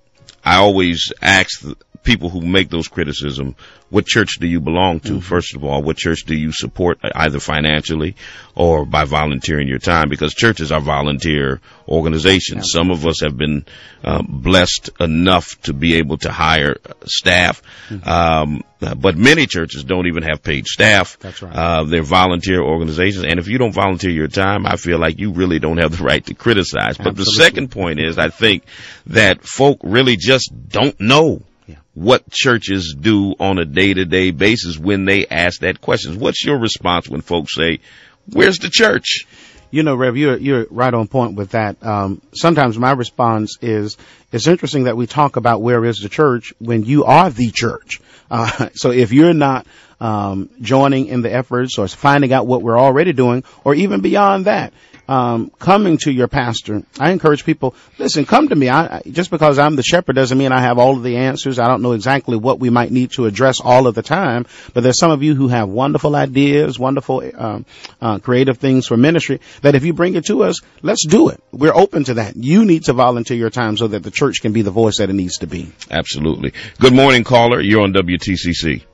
I 0.44 0.57
always 0.57 1.12
ask 1.22 1.61
the 1.61 1.77
people 2.05 2.29
who 2.31 2.40
make 2.40 2.69
those 2.71 2.87
criticism, 2.87 3.57
what 3.90 4.07
church 4.07 4.38
do 4.40 4.47
you 4.47 4.61
belong 4.61 5.01
to? 5.01 5.21
First 5.21 5.55
of 5.57 5.64
all, 5.64 5.83
what 5.83 5.97
church 5.97 6.25
do 6.27 6.37
you 6.37 6.53
support 6.53 6.99
either 7.14 7.40
financially 7.40 8.17
or 8.55 8.85
by 8.85 9.05
volunteering 9.05 9.69
your 9.69 9.79
time? 9.79 10.09
Because 10.09 10.35
churches 10.35 10.71
are 10.71 10.81
volunteer 10.81 11.61
organizations. 11.88 12.71
Some 12.73 12.90
of 12.90 13.07
us 13.07 13.21
have 13.21 13.37
been 13.37 13.64
uh, 14.03 14.23
blessed 14.23 14.90
enough 15.01 15.61
to 15.62 15.73
be 15.73 15.97
able 15.97 16.19
to 16.19 16.31
hire 16.31 16.77
staff, 17.07 17.62
um, 18.05 18.62
uh, 18.83 18.95
but 18.95 19.17
many 19.17 19.47
churches 19.47 19.85
don't 19.85 20.07
even 20.07 20.23
have 20.25 20.43
paid 20.43 20.67
staff. 20.67 21.19
That's 21.21 21.40
right. 21.43 21.55
Uh, 21.55 21.85
they're 21.85 22.03
volunteer 22.03 22.62
organizations, 22.62 23.25
and 23.25 23.38
if 23.38 23.49
you 23.49 23.59
don't 23.59 23.73
volunteer 23.73 24.11
your 24.11 24.29
time, 24.29 24.67
I 24.67 24.77
feel 24.77 24.99
like 24.99 25.19
you 25.19 25.33
really 25.33 25.59
don't 25.59 25.79
have 25.79 25.97
the 25.97 26.05
right 26.05 26.25
to 26.27 26.35
criticize. 26.35 26.99
But 26.99 27.17
the 27.17 27.25
second 27.25 27.71
point 27.71 28.01
is, 28.01 28.19
I 28.19 28.29
think 28.29 28.64
that 29.07 29.45
folk 29.45 29.79
really 29.83 30.17
just 30.17 30.53
don't 30.69 30.99
know 31.01 31.35
Yeah. 31.35 31.54
What 31.95 32.29
churches 32.31 32.95
do 32.99 33.35
on 33.39 33.59
a 33.59 33.65
day 33.65 33.95
to 33.95 34.05
day 34.05 34.31
basis 34.31 34.79
when 34.79 35.05
they 35.05 35.27
ask 35.27 35.61
that 35.61 35.81
question. 35.81 36.19
What's 36.19 36.45
your 36.45 36.59
response 36.59 37.09
when 37.09 37.21
folks 37.21 37.55
say, 37.55 37.81
"Where's 38.27 38.59
the 38.59 38.71
church?" 38.71 39.27
You 39.71 39.83
know, 39.83 39.95
Rev, 39.95 40.17
you're 40.17 40.37
you're 40.37 40.67
right 40.71 40.93
on 40.93 41.09
point 41.09 41.35
with 41.35 41.51
that. 41.51 41.85
Um, 41.85 42.21
sometimes 42.33 42.79
my 42.79 42.93
response 42.93 43.59
is, 43.61 43.97
it's 44.33 44.47
interesting 44.47 44.85
that 44.85 44.97
we 44.97 45.07
talk 45.07 45.37
about 45.37 45.63
where 45.63 45.85
is 45.85 45.99
the 45.99 46.09
church 46.09 46.53
when 46.59 46.85
you 46.85 47.05
are 47.05 47.31
the 47.31 47.51
church. 47.51 48.01
Uh, 48.31 48.69
so 48.75 48.91
if 48.91 49.13
you're 49.13 49.35
not 49.35 49.67
um, 50.01 50.51
joining 50.61 51.07
in 51.07 51.23
the 51.23 51.33
efforts 51.33 51.79
or 51.79 51.89
finding 51.89 52.33
out 52.33 52.47
what 52.47 52.63
we're 52.63 52.79
already 52.79 53.13
doing 53.13 53.45
or 53.65 53.75
even 53.75 54.01
beyond 54.01 54.45
that 54.47 54.73
um, 55.09 55.51
coming 55.59 55.99
to 55.99 56.12
your 56.12 56.29
pastor. 56.29 56.83
I 56.99 57.11
encourage 57.11 57.45
people, 57.45 57.75
listen, 57.99 58.25
come 58.25 58.49
to 58.49 58.55
me. 58.55 58.69
I, 58.69 59.03
just 59.11 59.31
because 59.31 59.59
I'm 59.59 59.77
the 59.77 59.83
shepherd 59.83 60.17
doesn't 60.17 60.37
mean 60.37 60.53
I 60.53 60.61
have 60.61 60.79
all 60.79 60.97
of 60.97 61.03
the 61.03 61.17
answers. 61.17 61.59
I 61.59 61.69
don't 61.69 61.83
know 61.83 61.93
exactly 61.93 62.37
what 62.37 62.59
we 62.59 62.71
might 62.71 62.90
need 62.90 63.12
to 63.12 63.27
address 63.27 63.61
all 63.61 63.87
of 63.87 63.95
the 63.95 64.03
time, 64.03 64.47
but 64.73 64.83
there's 64.83 64.99
some 64.99 65.11
of 65.11 65.23
you 65.23 65.35
who 65.35 65.49
have 65.49 65.69
wonderful 65.69 66.17
ideas, 66.17 66.79
wonderful 66.79 67.23
um, 67.35 67.67
uh, 68.01 68.19
creative 68.19 68.59
things 68.59 68.87
for 68.87 68.97
ministry 68.97 69.40
that 69.62 69.75
if 69.75 69.85
you 69.85 69.93
bring 69.93 70.14
it 70.14 70.27
to 70.27 70.45
us, 70.45 70.61
let's 70.83 71.07
do 71.07 71.29
it. 71.29 71.43
We're 71.53 71.75
open 71.75 72.05
to 72.05 72.14
that. 72.14 72.37
You 72.37 72.64
need 72.64 72.85
to 72.85 72.93
volunteer 72.93 73.37
your 73.37 73.51
time 73.51 73.77
so 73.77 73.88
that 73.88 74.03
the 74.03 74.11
church 74.11 74.40
can 74.40 74.53
be 74.53 74.62
the 74.62 74.71
voice 74.71 74.99
that 74.99 75.11
it 75.11 75.14
needs 75.14 75.38
to 75.38 75.47
be. 75.47 75.73
Absolutely. 75.90 76.53
Good 76.79 76.95
morning, 76.95 77.25
caller. 77.25 77.61
You're 77.61 77.83
on 77.83 77.93
WTCC. 77.93 78.85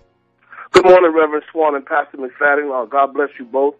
Good 0.73 0.85
morning, 0.85 1.12
Reverend 1.12 1.44
Swan 1.51 1.75
and 1.75 1.85
Pastor 1.85 2.16
McFadden. 2.16 2.70
Uh, 2.70 2.87
God 2.87 3.12
bless 3.12 3.31
you 3.38 3.44
both. 3.44 3.75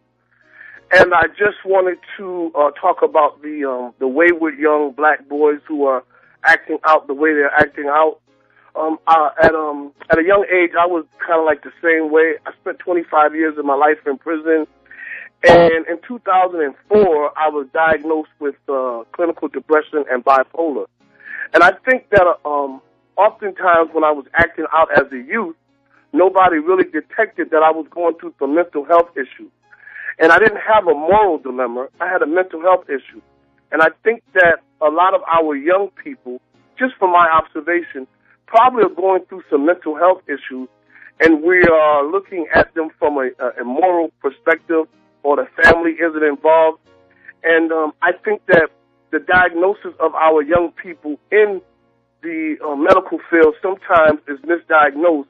And 0.93 1.15
I 1.15 1.27
just 1.39 1.65
wanted 1.65 1.99
to 2.17 2.51
uh, 2.55 2.71
talk 2.73 3.03
about 3.03 3.41
the 3.43 3.65
um, 3.65 3.95
the 4.01 4.09
wayward 4.09 4.59
young 4.59 4.93
black 4.93 5.29
boys 5.29 5.61
who 5.69 5.87
are 5.87 6.03
acting 6.45 6.79
out 6.85 7.07
the 7.07 7.15
way 7.15 7.33
they're 7.33 7.55
acting 7.55 7.87
out. 7.87 8.19
Um, 8.75 8.99
uh, 9.07 9.31
at 9.43 9.55
um 9.55 9.93
at 10.11 10.19
a 10.19 10.25
young 10.25 10.45
age, 10.51 10.73
I 10.79 10.87
was 10.87 11.05
kind 11.25 11.39
of 11.39 11.47
like 11.47 11.63
the 11.63 11.73
same 11.83 12.11
way. 12.11 12.35
I 12.45 12.53
spent 12.61 12.81
25 12.81 13.35
years 13.37 13.57
of 13.57 13.65
my 13.65 13.77
life 13.77 13.99
in 14.05 14.19
prison, 14.19 14.67
and 15.45 15.87
in 15.87 15.99
2004, 16.07 17.39
I 17.39 17.49
was 17.49 17.69
diagnosed 17.73 18.31
with 18.41 18.57
uh, 18.69 19.05
clinical 19.13 19.49
depression 19.49 20.05
and 20.11 20.25
bipolar. 20.25 20.87
And 21.55 21.63
I 21.63 21.73
think 21.89 22.11
that 22.11 22.27
uh, 22.27 22.49
um, 22.49 22.81
oftentimes 23.17 23.91
when 23.93 24.03
I 24.03 24.11
was 24.11 24.27
acting 24.35 24.67
out 24.73 24.89
as 24.97 25.11
a 25.13 25.19
youth, 25.19 25.57
nobody 26.13 26.59
really 26.59 26.91
detected 26.91 27.51
that 27.51 27.63
I 27.63 27.71
was 27.71 27.87
going 27.91 28.17
through 28.19 28.35
some 28.41 28.57
mental 28.57 28.85
health 28.85 29.11
issues. 29.17 29.51
And 30.21 30.31
I 30.31 30.39
didn't 30.39 30.61
have 30.61 30.87
a 30.87 30.93
moral 30.95 31.39
dilemma. 31.39 31.89
I 31.99 32.07
had 32.07 32.21
a 32.21 32.27
mental 32.27 32.61
health 32.61 32.85
issue. 32.89 33.23
And 33.73 33.81
I 33.81 33.89
think 34.05 34.23
that 34.35 34.61
a 34.83 34.91
lot 34.91 35.15
of 35.15 35.23
our 35.23 35.57
young 35.57 35.89
people, 36.05 36.41
just 36.79 36.95
from 36.99 37.11
my 37.11 37.27
observation, 37.31 38.07
probably 38.47 38.85
are 38.85 38.95
going 38.95 39.25
through 39.29 39.43
some 39.49 39.65
mental 39.65 39.97
health 39.97 40.21
issues. 40.29 40.69
And 41.21 41.43
we 41.43 41.63
are 41.65 42.07
looking 42.07 42.47
at 42.55 42.75
them 42.75 42.91
from 42.99 43.17
a, 43.17 43.31
a 43.61 43.65
moral 43.65 44.11
perspective 44.21 44.87
or 45.23 45.37
the 45.37 45.47
family 45.63 45.93
isn't 45.93 46.23
involved. 46.23 46.81
And 47.43 47.73
um, 47.73 47.93
I 48.03 48.13
think 48.13 48.43
that 48.49 48.69
the 49.13 49.21
diagnosis 49.21 49.95
of 50.01 50.15
our 50.15 50.43
young 50.43 50.73
people 50.83 51.19
in 51.33 51.63
the 52.23 52.57
uh, 52.63 52.77
medical 52.77 53.19
field 53.31 53.55
sometimes 53.63 54.21
is 54.29 54.39
misdiagnosed. 54.41 55.29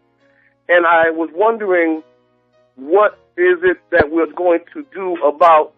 And 0.68 0.84
I 0.86 1.10
was 1.10 1.30
wondering 1.32 2.02
what 2.76 3.18
is 3.36 3.58
it 3.62 3.78
that 3.90 4.10
we're 4.10 4.32
going 4.32 4.60
to 4.74 4.84
do 4.92 5.16
about 5.24 5.72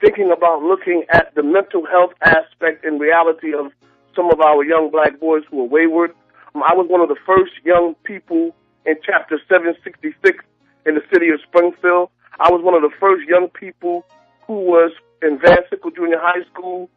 thinking 0.00 0.30
about 0.30 0.62
looking 0.62 1.04
at 1.10 1.34
the 1.34 1.42
mental 1.42 1.86
health 1.86 2.12
aspect 2.22 2.84
and 2.84 3.00
reality 3.00 3.52
of 3.54 3.72
some 4.14 4.30
of 4.30 4.40
our 4.40 4.64
young 4.64 4.90
black 4.90 5.18
boys 5.20 5.42
who 5.50 5.62
are 5.62 5.68
wayward. 5.68 6.10
Um, 6.54 6.62
I 6.62 6.74
was 6.74 6.86
one 6.88 7.00
of 7.00 7.08
the 7.08 7.18
first 7.26 7.52
young 7.64 7.94
people 8.04 8.54
in 8.86 8.94
chapter 9.04 9.38
766 9.48 10.44
in 10.86 10.94
the 10.94 11.02
city 11.12 11.30
of 11.30 11.40
Springfield. 11.42 12.10
I 12.40 12.50
was 12.50 12.62
one 12.62 12.74
of 12.74 12.82
the 12.82 12.94
first 13.00 13.28
young 13.28 13.48
people 13.48 14.06
who 14.46 14.60
was 14.60 14.92
in 15.22 15.38
Van 15.38 15.58
Sickle 15.68 15.90
Junior 15.90 16.18
High 16.20 16.44
School 16.52 16.88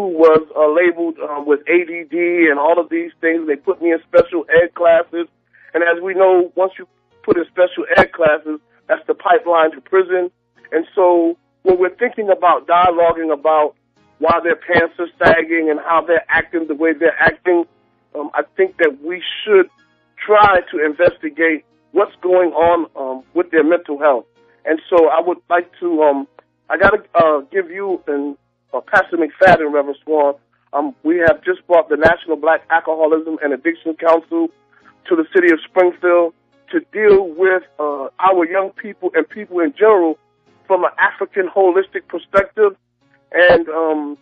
who 0.00 0.08
was 0.16 0.40
uh, 0.56 0.64
labeled 0.72 1.18
um, 1.20 1.44
with 1.44 1.60
ADD 1.68 2.16
and 2.16 2.58
all 2.58 2.80
of 2.80 2.88
these 2.88 3.12
things. 3.20 3.46
They 3.46 3.56
put 3.56 3.82
me 3.82 3.92
in 3.92 4.00
special 4.08 4.46
ed 4.48 4.72
classes. 4.72 5.28
And 5.74 5.84
as 5.84 6.02
we 6.02 6.14
know, 6.14 6.50
once 6.56 6.72
you 6.78 6.88
put 7.22 7.36
in 7.36 7.44
special 7.52 7.84
ed 7.96 8.10
classes, 8.12 8.60
that's 8.90 9.06
the 9.06 9.14
pipeline 9.14 9.70
to 9.70 9.80
prison. 9.80 10.32
And 10.72 10.84
so 10.96 11.38
when 11.62 11.78
we're 11.78 11.94
thinking 11.94 12.28
about 12.28 12.66
dialoguing 12.66 13.32
about 13.32 13.76
why 14.18 14.40
their 14.42 14.56
pants 14.56 14.96
are 14.98 15.08
sagging 15.24 15.70
and 15.70 15.78
how 15.78 16.04
they're 16.04 16.26
acting 16.28 16.66
the 16.66 16.74
way 16.74 16.92
they're 16.92 17.16
acting, 17.18 17.64
um, 18.18 18.30
I 18.34 18.42
think 18.56 18.78
that 18.78 18.98
we 19.00 19.22
should 19.44 19.70
try 20.26 20.60
to 20.72 20.84
investigate 20.84 21.64
what's 21.92 22.14
going 22.20 22.50
on 22.50 22.90
um, 22.96 23.24
with 23.32 23.52
their 23.52 23.62
mental 23.62 23.96
health. 23.96 24.26
And 24.64 24.80
so 24.90 25.08
I 25.08 25.20
would 25.20 25.38
like 25.48 25.70
to, 25.78 26.02
um, 26.02 26.26
I 26.68 26.76
got 26.76 26.90
to 26.90 27.00
uh, 27.14 27.40
give 27.52 27.70
you 27.70 28.02
and 28.08 28.36
uh, 28.74 28.80
Pastor 28.80 29.16
McFadden, 29.16 29.72
Reverend 29.72 29.98
Swan, 30.02 30.34
um, 30.72 30.96
we 31.04 31.18
have 31.18 31.44
just 31.44 31.64
brought 31.68 31.88
the 31.88 31.96
National 31.96 32.36
Black 32.36 32.62
Alcoholism 32.70 33.38
and 33.42 33.52
Addiction 33.52 33.94
Council 33.94 34.48
to 35.08 35.16
the 35.16 35.24
city 35.32 35.52
of 35.52 35.60
Springfield 35.68 36.34
to 36.70 36.80
deal 36.92 37.28
with 37.28 37.62
uh, 37.78 38.08
our 38.18 38.46
young 38.46 38.70
people 38.70 39.10
and 39.14 39.28
people 39.28 39.60
in 39.60 39.72
general 39.72 40.18
from 40.66 40.84
an 40.84 40.90
African 40.98 41.48
holistic 41.48 42.06
perspective. 42.08 42.76
And 43.32 43.68
um, 43.68 44.18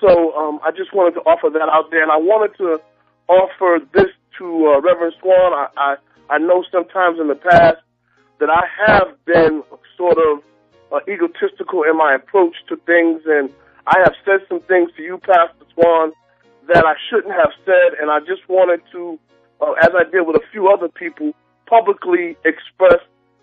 so 0.00 0.34
um, 0.36 0.60
I 0.64 0.70
just 0.70 0.94
wanted 0.94 1.14
to 1.14 1.20
offer 1.20 1.50
that 1.50 1.68
out 1.72 1.90
there. 1.90 2.02
And 2.02 2.10
I 2.10 2.16
wanted 2.16 2.56
to 2.58 2.80
offer 3.28 3.84
this 3.92 4.10
to 4.38 4.74
uh, 4.74 4.80
Reverend 4.80 5.14
Swan. 5.20 5.52
I, 5.52 5.66
I, 5.76 5.96
I 6.30 6.38
know 6.38 6.64
sometimes 6.72 7.20
in 7.20 7.28
the 7.28 7.34
past 7.34 7.78
that 8.40 8.50
I 8.50 8.64
have 8.86 9.08
been 9.24 9.62
sort 9.96 10.18
of 10.18 10.42
uh, 10.92 11.00
egotistical 11.08 11.82
in 11.82 11.96
my 11.96 12.14
approach 12.14 12.54
to 12.68 12.76
things, 12.86 13.22
and 13.26 13.50
I 13.86 13.98
have 14.00 14.14
said 14.24 14.40
some 14.48 14.60
things 14.60 14.90
to 14.96 15.02
you, 15.02 15.18
Pastor 15.18 15.64
Swan, 15.74 16.12
that 16.68 16.84
I 16.86 16.94
shouldn't 17.10 17.34
have 17.34 17.52
said, 17.64 17.98
and 18.00 18.10
I 18.10 18.20
just 18.20 18.48
wanted 18.48 18.80
to, 18.92 19.18
uh, 19.60 19.72
as 19.72 19.90
I 19.94 20.04
did 20.10 20.22
with 20.26 20.36
a 20.36 20.44
few 20.52 20.68
other 20.68 20.88
people, 20.88 21.32
publicly 21.66 22.36
express 22.44 23.00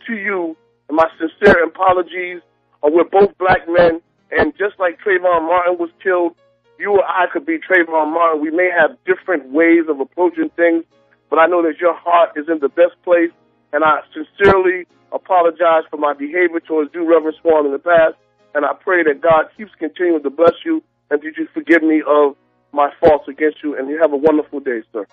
to 0.07 0.13
you 0.13 0.55
my 0.89 1.07
sincere 1.17 1.63
apologies. 1.63 2.41
Uh, 2.83 2.89
we're 2.91 3.05
both 3.05 3.37
black 3.37 3.67
men, 3.67 4.01
and 4.31 4.53
just 4.57 4.79
like 4.79 4.99
Trayvon 4.99 5.47
Martin 5.47 5.77
was 5.77 5.89
killed, 6.03 6.35
you 6.77 6.91
or 6.91 7.05
I 7.05 7.27
could 7.31 7.45
be 7.45 7.57
Trayvon 7.59 8.13
Martin. 8.13 8.41
We 8.41 8.51
may 8.51 8.69
have 8.75 8.97
different 9.05 9.49
ways 9.51 9.85
of 9.87 9.99
approaching 9.99 10.49
things, 10.55 10.83
but 11.29 11.39
I 11.39 11.47
know 11.47 11.61
that 11.63 11.79
your 11.79 11.95
heart 11.95 12.31
is 12.35 12.49
in 12.49 12.59
the 12.59 12.69
best 12.69 12.95
place, 13.03 13.31
and 13.71 13.83
I 13.83 14.01
sincerely 14.13 14.85
apologize 15.11 15.83
for 15.89 15.97
my 15.97 16.13
behavior 16.13 16.59
towards 16.59 16.93
you, 16.93 17.07
Reverend 17.07 17.37
Swan, 17.41 17.65
in 17.65 17.71
the 17.71 17.79
past, 17.79 18.15
and 18.55 18.65
I 18.65 18.73
pray 18.73 19.03
that 19.03 19.21
God 19.21 19.45
keeps 19.55 19.71
continuing 19.79 20.23
to 20.23 20.29
bless 20.29 20.55
you 20.65 20.83
and 21.09 21.21
that 21.21 21.37
you 21.37 21.47
forgive 21.53 21.83
me 21.83 22.01
of 22.05 22.35
my 22.73 22.89
faults 22.99 23.27
against 23.27 23.57
you, 23.63 23.77
and 23.77 23.89
you 23.89 23.99
have 24.01 24.13
a 24.13 24.17
wonderful 24.17 24.59
day, 24.59 24.81
sir. 24.93 25.05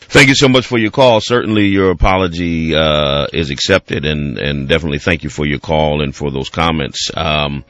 Thank 0.00 0.28
you 0.28 0.34
so 0.34 0.48
much 0.48 0.66
for 0.66 0.78
your 0.78 0.90
call. 0.90 1.20
Certainly 1.20 1.66
your 1.66 1.90
apology, 1.90 2.74
uh, 2.74 3.26
is 3.32 3.50
accepted 3.50 4.04
and, 4.04 4.38
and 4.38 4.68
definitely 4.68 4.98
thank 4.98 5.22
you 5.22 5.30
for 5.30 5.46
your 5.46 5.58
call 5.58 6.02
and 6.02 6.14
for 6.14 6.30
those 6.30 6.50
comments. 6.50 7.10
Um, 7.16 7.64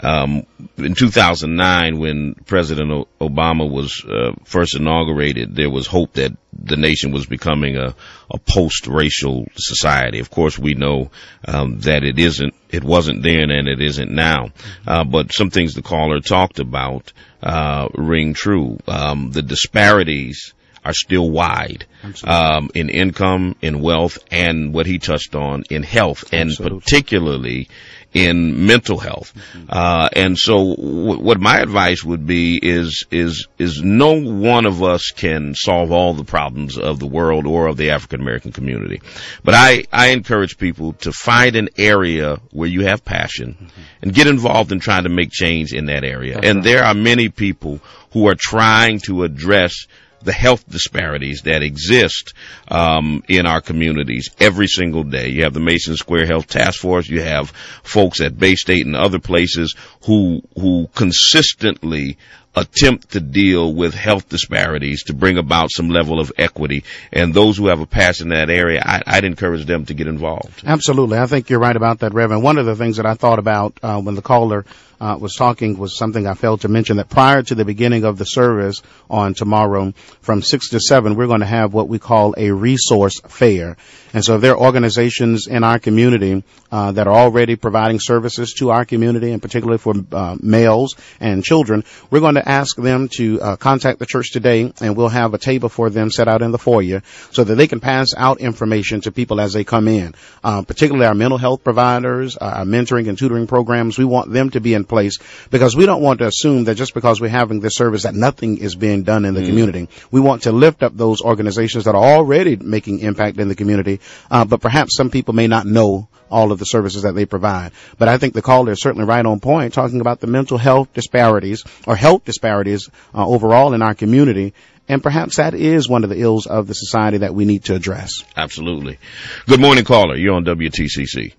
um, 0.00 0.44
in 0.76 0.94
2009, 0.94 1.98
when 1.98 2.34
President 2.46 3.08
Obama 3.20 3.70
was 3.70 4.04
uh, 4.04 4.32
first 4.44 4.76
inaugurated, 4.76 5.54
there 5.54 5.70
was 5.70 5.86
hope 5.86 6.14
that 6.14 6.32
the 6.52 6.76
nation 6.76 7.12
was 7.12 7.26
becoming 7.26 7.76
a, 7.76 7.94
a 8.30 8.38
post-racial 8.38 9.46
society. 9.56 10.18
Of 10.18 10.30
course, 10.30 10.58
we 10.58 10.74
know 10.74 11.10
um, 11.46 11.80
that 11.80 12.02
it 12.02 12.18
isn't. 12.18 12.54
It 12.70 12.84
wasn't 12.84 13.22
then, 13.22 13.50
and 13.50 13.68
it 13.68 13.80
isn't 13.80 14.10
now. 14.10 14.50
Uh, 14.86 15.04
but 15.04 15.32
some 15.32 15.50
things 15.50 15.74
the 15.74 15.82
caller 15.82 16.20
talked 16.20 16.58
about 16.58 17.12
uh, 17.42 17.88
ring 17.94 18.34
true. 18.34 18.78
Um, 18.88 19.30
the 19.30 19.42
disparities 19.42 20.54
are 20.84 20.92
still 20.92 21.30
wide 21.30 21.86
um, 22.24 22.70
in 22.74 22.88
income, 22.88 23.56
in 23.62 23.80
wealth, 23.80 24.18
and 24.30 24.74
what 24.74 24.86
he 24.86 24.98
touched 24.98 25.34
on 25.34 25.64
in 25.70 25.82
health, 25.82 26.24
and 26.32 26.50
Absolutely. 26.50 26.80
particularly 26.80 27.68
in 28.14 28.66
mental 28.66 28.98
health. 28.98 29.34
Mm-hmm. 29.34 29.66
Uh, 29.68 30.08
and 30.12 30.38
so, 30.38 30.76
w- 30.76 31.20
what 31.20 31.40
my 31.40 31.58
advice 31.58 32.04
would 32.04 32.26
be 32.26 32.58
is 32.62 33.04
is 33.10 33.48
is 33.58 33.82
no 33.82 34.20
one 34.20 34.66
of 34.66 34.82
us 34.82 35.10
can 35.10 35.54
solve 35.54 35.90
all 35.90 36.14
the 36.14 36.24
problems 36.24 36.78
of 36.78 37.00
the 37.00 37.06
world 37.06 37.46
or 37.46 37.66
of 37.66 37.76
the 37.76 37.90
African 37.90 38.20
American 38.20 38.52
community, 38.52 39.02
but 39.42 39.54
I 39.54 39.84
I 39.92 40.08
encourage 40.08 40.56
people 40.56 40.92
to 40.94 41.12
find 41.12 41.56
an 41.56 41.70
area 41.76 42.38
where 42.52 42.68
you 42.68 42.86
have 42.86 43.04
passion 43.04 43.56
mm-hmm. 43.60 43.80
and 44.02 44.14
get 44.14 44.28
involved 44.28 44.70
in 44.70 44.78
trying 44.78 45.04
to 45.04 45.10
make 45.10 45.30
change 45.30 45.72
in 45.72 45.86
that 45.86 46.04
area. 46.04 46.34
That's 46.34 46.46
and 46.46 46.56
right. 46.58 46.64
there 46.64 46.84
are 46.84 46.94
many 46.94 47.28
people 47.28 47.80
who 48.12 48.28
are 48.28 48.36
trying 48.38 49.00
to 49.00 49.24
address 49.24 49.86
the 50.24 50.32
health 50.32 50.68
disparities 50.68 51.42
that 51.42 51.62
exist 51.62 52.34
um, 52.68 53.22
in 53.28 53.46
our 53.46 53.60
communities 53.60 54.30
every 54.40 54.66
single 54.66 55.04
day. 55.04 55.28
You 55.28 55.44
have 55.44 55.54
the 55.54 55.60
Mason 55.60 55.96
Square 55.96 56.26
Health 56.26 56.46
Task 56.46 56.80
Force. 56.80 57.08
You 57.08 57.22
have 57.22 57.50
folks 57.82 58.20
at 58.20 58.38
Bay 58.38 58.54
State 58.54 58.86
and 58.86 58.96
other 58.96 59.18
places 59.18 59.76
who 60.02 60.42
who 60.56 60.88
consistently 60.94 62.18
attempt 62.56 63.10
to 63.10 63.20
deal 63.20 63.74
with 63.74 63.94
health 63.94 64.28
disparities 64.28 65.04
to 65.04 65.14
bring 65.14 65.38
about 65.38 65.70
some 65.70 65.88
level 65.88 66.20
of 66.20 66.32
equity. 66.38 66.84
And 67.12 67.34
those 67.34 67.56
who 67.56 67.66
have 67.66 67.80
a 67.80 67.86
passion 67.86 68.32
in 68.32 68.38
that 68.38 68.50
area, 68.50 68.82
I, 68.84 69.16
would 69.16 69.24
encourage 69.24 69.66
them 69.66 69.86
to 69.86 69.94
get 69.94 70.06
involved. 70.06 70.62
Absolutely. 70.64 71.18
I 71.18 71.26
think 71.26 71.50
you're 71.50 71.58
right 71.58 71.74
about 71.74 72.00
that, 72.00 72.14
Reverend. 72.14 72.42
One 72.42 72.58
of 72.58 72.66
the 72.66 72.76
things 72.76 72.98
that 72.98 73.06
I 73.06 73.14
thought 73.14 73.38
about 73.38 73.78
uh, 73.82 74.00
when 74.00 74.14
the 74.14 74.22
caller 74.22 74.64
uh, 75.00 75.16
was 75.20 75.34
talking 75.34 75.78
was 75.78 75.96
something 75.96 76.26
I 76.26 76.34
failed 76.34 76.62
to 76.62 76.68
mention 76.68 76.96
that 76.98 77.08
prior 77.08 77.42
to 77.42 77.54
the 77.54 77.64
beginning 77.64 78.04
of 78.04 78.18
the 78.18 78.24
service 78.24 78.82
on 79.10 79.34
tomorrow 79.34 79.92
from 80.20 80.42
6 80.42 80.70
to 80.70 80.80
7, 80.80 81.14
we're 81.14 81.26
going 81.26 81.40
to 81.40 81.46
have 81.46 81.72
what 81.72 81.88
we 81.88 81.98
call 81.98 82.34
a 82.36 82.50
resource 82.50 83.20
fair. 83.20 83.76
And 84.12 84.24
so 84.24 84.36
if 84.36 84.42
there 84.42 84.52
are 84.52 84.60
organizations 84.60 85.48
in 85.48 85.64
our 85.64 85.80
community 85.80 86.44
uh, 86.70 86.92
that 86.92 87.08
are 87.08 87.14
already 87.14 87.56
providing 87.56 87.98
services 87.98 88.52
to 88.54 88.70
our 88.70 88.84
community, 88.84 89.32
and 89.32 89.42
particularly 89.42 89.78
for 89.78 89.94
uh, 90.12 90.36
males 90.40 90.94
and 91.18 91.42
children, 91.42 91.82
we're 92.10 92.20
going 92.20 92.36
to 92.36 92.48
ask 92.48 92.76
them 92.76 93.08
to 93.16 93.40
uh, 93.40 93.56
contact 93.56 93.98
the 93.98 94.06
church 94.06 94.30
today, 94.32 94.72
and 94.80 94.96
we'll 94.96 95.08
have 95.08 95.34
a 95.34 95.38
table 95.38 95.68
for 95.68 95.90
them 95.90 96.10
set 96.10 96.28
out 96.28 96.42
in 96.42 96.52
the 96.52 96.58
foyer 96.58 97.02
so 97.32 97.42
that 97.42 97.56
they 97.56 97.66
can 97.66 97.80
pass 97.80 98.14
out 98.16 98.40
information 98.40 99.00
to 99.00 99.10
people 99.10 99.40
as 99.40 99.52
they 99.52 99.64
come 99.64 99.88
in. 99.88 100.14
Uh, 100.44 100.62
particularly 100.62 101.06
our 101.06 101.14
mental 101.14 101.38
health 101.38 101.64
providers, 101.64 102.36
uh, 102.36 102.44
our 102.44 102.64
mentoring 102.64 103.08
and 103.08 103.18
tutoring 103.18 103.48
programs, 103.48 103.98
we 103.98 104.04
want 104.04 104.32
them 104.32 104.50
to 104.50 104.60
be 104.60 104.74
in 104.74 104.84
place 104.94 105.18
because 105.50 105.76
we 105.76 105.86
don't 105.86 106.02
want 106.02 106.20
to 106.20 106.26
assume 106.26 106.64
that 106.64 106.76
just 106.76 106.94
because 106.94 107.20
we're 107.20 107.38
having 107.42 107.60
this 107.60 107.74
service 107.74 108.04
that 108.04 108.14
nothing 108.14 108.58
is 108.58 108.74
being 108.74 109.02
done 109.02 109.24
in 109.24 109.34
the 109.34 109.42
mm. 109.42 109.50
community. 109.50 109.88
We 110.10 110.20
want 110.20 110.42
to 110.42 110.52
lift 110.52 110.82
up 110.82 110.96
those 110.96 111.20
organizations 111.20 111.84
that 111.84 111.94
are 111.94 112.04
already 112.16 112.56
making 112.56 113.00
impact 113.00 113.38
in 113.38 113.48
the 113.48 113.54
community 113.62 114.00
uh, 114.30 114.44
but 114.44 114.60
perhaps 114.60 114.96
some 114.96 115.10
people 115.10 115.34
may 115.34 115.46
not 115.46 115.66
know 115.66 116.08
all 116.30 116.52
of 116.52 116.58
the 116.58 116.64
services 116.64 117.02
that 117.02 117.14
they 117.14 117.26
provide. 117.26 117.72
But 117.98 118.08
I 118.08 118.18
think 118.18 118.34
the 118.34 118.42
caller 118.42 118.72
is 118.72 118.80
certainly 118.80 119.06
right 119.06 119.24
on 119.24 119.40
point 119.40 119.72
talking 119.74 120.00
about 120.00 120.20
the 120.20 120.26
mental 120.26 120.58
health 120.58 120.92
disparities 120.92 121.64
or 121.86 121.94
health 121.96 122.24
disparities 122.24 122.88
uh, 123.14 123.26
overall 123.26 123.74
in 123.74 123.82
our 123.82 123.94
community. 123.94 124.54
And 124.88 125.02
perhaps 125.02 125.36
that 125.36 125.54
is 125.54 125.88
one 125.88 126.04
of 126.04 126.10
the 126.10 126.20
ills 126.20 126.46
of 126.46 126.66
the 126.66 126.74
society 126.74 127.18
that 127.18 127.34
we 127.34 127.44
need 127.44 127.64
to 127.66 127.74
address. 127.74 128.22
Absolutely. 128.36 128.98
Good 129.46 129.60
morning, 129.60 129.84
caller. 129.84 130.16
You're 130.16 130.34
on 130.34 130.44
WTCC. 130.44 131.32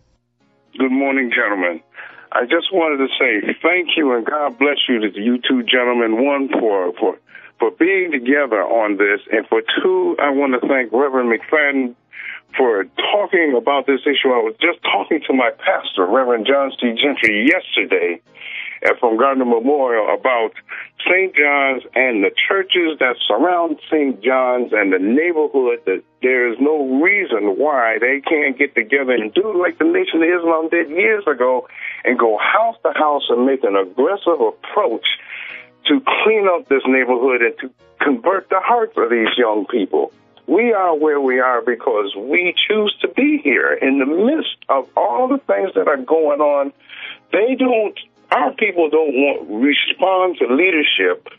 Good 0.77 0.91
morning, 0.91 1.29
gentlemen. 1.29 1.81
I 2.35 2.43
just 2.43 2.67
wanted 2.73 2.99
to 2.99 3.07
say 3.15 3.55
thank 3.63 3.95
you 3.95 4.11
and 4.11 4.25
God 4.25 4.59
bless 4.59 4.75
you 4.89 4.99
to 4.99 5.19
you 5.19 5.39
two 5.39 5.63
gentlemen. 5.63 6.25
One 6.25 6.49
for 6.49 6.91
for 6.99 7.17
for 7.59 7.71
being 7.71 8.11
together 8.11 8.59
on 8.59 8.97
this, 8.97 9.21
and 9.31 9.47
for 9.47 9.61
two, 9.61 10.17
I 10.19 10.29
want 10.31 10.59
to 10.59 10.67
thank 10.67 10.91
Reverend 10.91 11.31
McFadden 11.31 11.95
for 12.57 12.83
talking 12.83 13.55
about 13.55 13.87
this 13.87 14.01
issue. 14.03 14.35
I 14.35 14.43
was 14.43 14.55
just 14.59 14.83
talking 14.83 15.21
to 15.27 15.33
my 15.33 15.51
pastor, 15.63 16.05
Reverend 16.05 16.45
John 16.45 16.73
C. 16.75 16.91
Gentry, 16.99 17.47
yesterday 17.47 18.19
Uh, 18.83 18.93
from 18.99 19.17
Gardner 19.17 19.45
Memorial 19.45 20.13
about 20.13 20.51
St. 21.07 21.33
John's 21.35 21.83
and 21.95 22.23
the 22.23 22.31
churches 22.47 22.99
that 22.99 23.15
surround 23.27 23.79
St. 23.89 24.21
John's 24.21 24.73
and 24.73 24.91
the 24.91 24.99
neighborhood 24.99 25.79
that 25.85 26.03
there 26.21 26.51
is 26.51 26.57
no 26.59 26.99
reason 27.01 27.55
why 27.57 27.97
they 27.99 28.21
can't 28.21 28.57
get 28.57 28.75
together 28.75 29.13
and 29.13 29.33
do 29.33 29.55
like 29.59 29.77
the 29.77 29.85
Nation 29.85 30.21
of 30.23 30.29
Islam 30.29 30.69
did 30.69 30.89
years 30.89 31.23
ago 31.27 31.67
and 32.03 32.19
go 32.19 32.37
house 32.37 32.75
to 32.83 32.91
house 32.91 33.23
and 33.29 33.45
make 33.45 33.63
an 33.63 33.75
aggressive 33.75 34.41
approach 34.41 35.07
to 35.87 36.01
clean 36.23 36.47
up 36.47 36.67
this 36.67 36.83
neighborhood 36.85 37.41
and 37.41 37.57
to 37.59 37.69
convert 38.01 38.49
the 38.49 38.59
hearts 38.59 38.93
of 38.97 39.09
these 39.09 39.29
young 39.37 39.65
people. 39.67 40.11
We 40.47 40.73
are 40.73 40.95
where 40.95 41.19
we 41.19 41.39
are 41.39 41.61
because 41.61 42.15
we 42.15 42.53
choose 42.67 42.95
to 43.01 43.07
be 43.07 43.39
here 43.43 43.73
in 43.73 43.99
the 43.99 44.05
midst 44.05 44.57
of 44.69 44.87
all 44.95 45.27
the 45.27 45.39
things 45.39 45.71
that 45.75 45.87
are 45.87 45.97
going 45.97 46.39
on. 46.39 46.71
They 47.31 47.55
don't, 47.55 47.97
our 48.35 48.51
people 48.53 48.89
don't 48.89 49.15
want 49.15 49.63
respond 49.63 50.37
to 50.39 50.53
leadership 50.53 51.29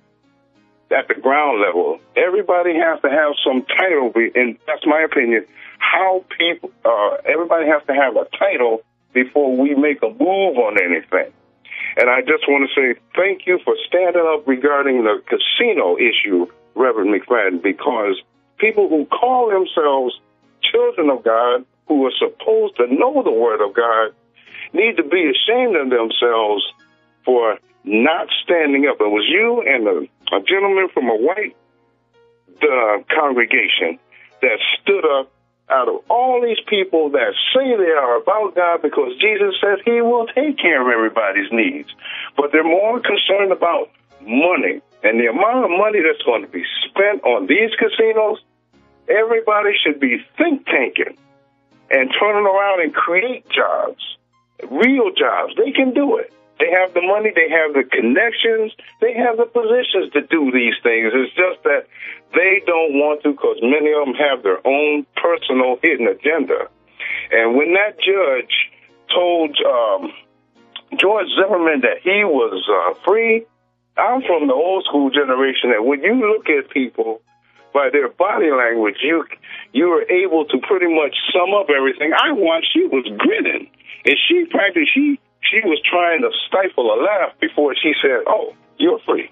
at 0.91 1.09
the 1.09 1.15
ground 1.21 1.61
level. 1.61 2.01
Everybody 2.17 2.75
has 2.75 3.01
to 3.03 3.11
have 3.11 3.35
some 3.45 3.67
title, 3.69 4.13
and 4.35 4.57
that's 4.67 4.87
my 4.87 5.03
opinion. 5.03 5.45
How 5.79 6.25
people, 6.39 6.73
uh, 6.87 7.19
everybody 7.27 7.67
has 7.67 7.83
to 7.89 7.95
have 7.95 8.17
a 8.17 8.25
title 8.39 8.81
before 9.13 9.55
we 9.55 9.75
make 9.75 10.03
a 10.03 10.09
move 10.09 10.57
on 10.57 10.81
anything. 10.81 11.33
And 11.99 12.09
I 12.09 12.21
just 12.23 12.49
want 12.49 12.69
to 12.69 12.73
say 12.75 12.99
thank 13.15 13.47
you 13.47 13.59
for 13.63 13.75
standing 13.87 14.25
up 14.25 14.49
regarding 14.49 15.05
the 15.05 15.21
casino 15.29 15.99
issue, 15.99 16.47
Reverend 16.75 17.13
McFadden, 17.13 17.63
because 17.63 18.23
people 18.57 18.89
who 18.89 19.05
call 19.05 19.51
themselves 19.51 20.19
children 20.63 21.11
of 21.11 21.23
God, 21.23 21.67
who 21.89 22.07
are 22.07 22.13
supposed 22.19 22.77
to 22.77 22.87
know 22.87 23.23
the 23.23 23.31
Word 23.31 23.61
of 23.61 23.75
God, 23.75 24.15
need 24.73 24.97
to 24.97 25.05
be 25.05 25.31
ashamed 25.31 25.77
of 25.77 25.91
themselves 25.91 26.65
for 27.27 27.59
not 27.85 28.29
standing 28.43 28.87
up. 28.89 28.97
It 29.01 29.11
was 29.13 29.29
you 29.29 29.61
and 29.61 29.87
a, 29.87 29.99
a 30.35 30.41
gentleman 30.43 30.89
from 30.95 31.11
a 31.11 31.17
white 31.17 31.55
uh, 32.63 33.05
congregation 33.13 33.99
that 34.41 34.59
stood 34.81 35.05
up 35.05 35.31
out 35.69 35.89
of 35.89 36.01
all 36.09 36.41
these 36.41 36.63
people 36.69 37.11
that 37.11 37.35
say 37.53 37.77
they 37.77 37.93
are 37.93 38.23
about 38.23 38.55
God 38.55 38.81
because 38.81 39.13
Jesus 39.21 39.53
says 39.61 39.83
he 39.85 40.01
will 40.01 40.27
take 40.27 40.57
care 40.57 40.81
of 40.81 40.89
everybody's 40.89 41.51
needs. 41.53 41.91
But 42.37 42.53
they're 42.53 42.65
more 42.65 43.01
concerned 43.01 43.53
about 43.53 43.91
money 44.23 44.81
and 45.03 45.21
the 45.21 45.27
amount 45.27 45.67
of 45.67 45.71
money 45.71 46.01
that's 46.01 46.23
going 46.23 46.43
to 46.43 46.49
be 46.49 46.65
spent 46.89 47.23
on 47.25 47.47
these 47.47 47.75
casinos 47.77 48.39
Everybody 49.09 49.71
should 49.85 50.01
be 50.01 50.19
think 50.37 50.67
tanking 50.67 51.17
and 51.91 52.11
turning 52.19 52.47
around 52.47 52.83
and 52.83 52.93
create 52.93 53.49
jobs, 53.49 54.03
real 54.69 55.13
jobs. 55.17 55.55
They 55.57 55.71
can 55.71 55.95
do 55.95 56.17
it. 56.17 56.33
They 56.59 56.71
have 56.73 56.95
the 56.95 57.03
money, 57.03 57.33
they 57.35 57.51
have 57.53 57.75
the 57.75 57.85
connections, 57.85 58.73
they 59.01 59.13
have 59.13 59.37
the 59.37 59.45
positions 59.45 60.13
to 60.13 60.23
do 60.25 60.51
these 60.51 60.75
things. 60.83 61.13
It's 61.13 61.35
just 61.37 61.63
that 61.65 61.87
they 62.33 62.63
don't 62.65 62.97
want 62.97 63.23
to 63.25 63.33
because 63.33 63.61
many 63.61 63.93
of 63.93 64.09
them 64.09 64.15
have 64.17 64.43
their 64.43 64.65
own 64.67 65.05
personal 65.21 65.77
hidden 65.83 66.09
agenda. 66.09 66.69
And 67.31 67.57
when 67.57 67.75
that 67.75 68.01
judge 68.01 68.73
told 69.13 69.57
um, 69.69 70.13
George 70.97 71.29
Zimmerman 71.37 71.83
that 71.83 72.01
he 72.03 72.25
was 72.25 72.65
uh, 72.65 72.95
free, 73.05 73.45
I'm 73.97 74.23
from 74.23 74.49
the 74.49 74.55
old 74.55 74.85
school 74.85 75.11
generation 75.11 75.71
that 75.71 75.85
when 75.85 76.03
you 76.03 76.15
look 76.15 76.49
at 76.49 76.71
people 76.71 77.21
by 77.73 77.91
their 77.91 78.09
body 78.09 78.51
language, 78.51 78.97
you 79.03 79.25
you 79.73 79.89
were 79.89 80.09
able 80.09 80.45
to 80.47 80.59
pretty 80.65 80.89
much 80.89 81.17
sum 81.33 81.53
up 81.53 81.69
everything. 81.69 82.13
I 82.13 82.33
watched. 82.33 82.73
She 82.73 82.85
was 82.85 83.05
grinning, 83.19 83.69
and 84.05 84.17
she 84.29 84.47
practically 84.49 84.89
she 84.93 85.21
she 85.51 85.61
was 85.65 85.81
trying 85.89 86.23
to 86.23 86.31
stifle 86.49 86.93
a 86.93 86.99
laugh 87.03 87.39
before 87.41 87.75
she 87.75 87.93
said, 88.03 88.25
"Oh, 88.27 88.55
you're 88.79 89.01
free." 89.07 89.31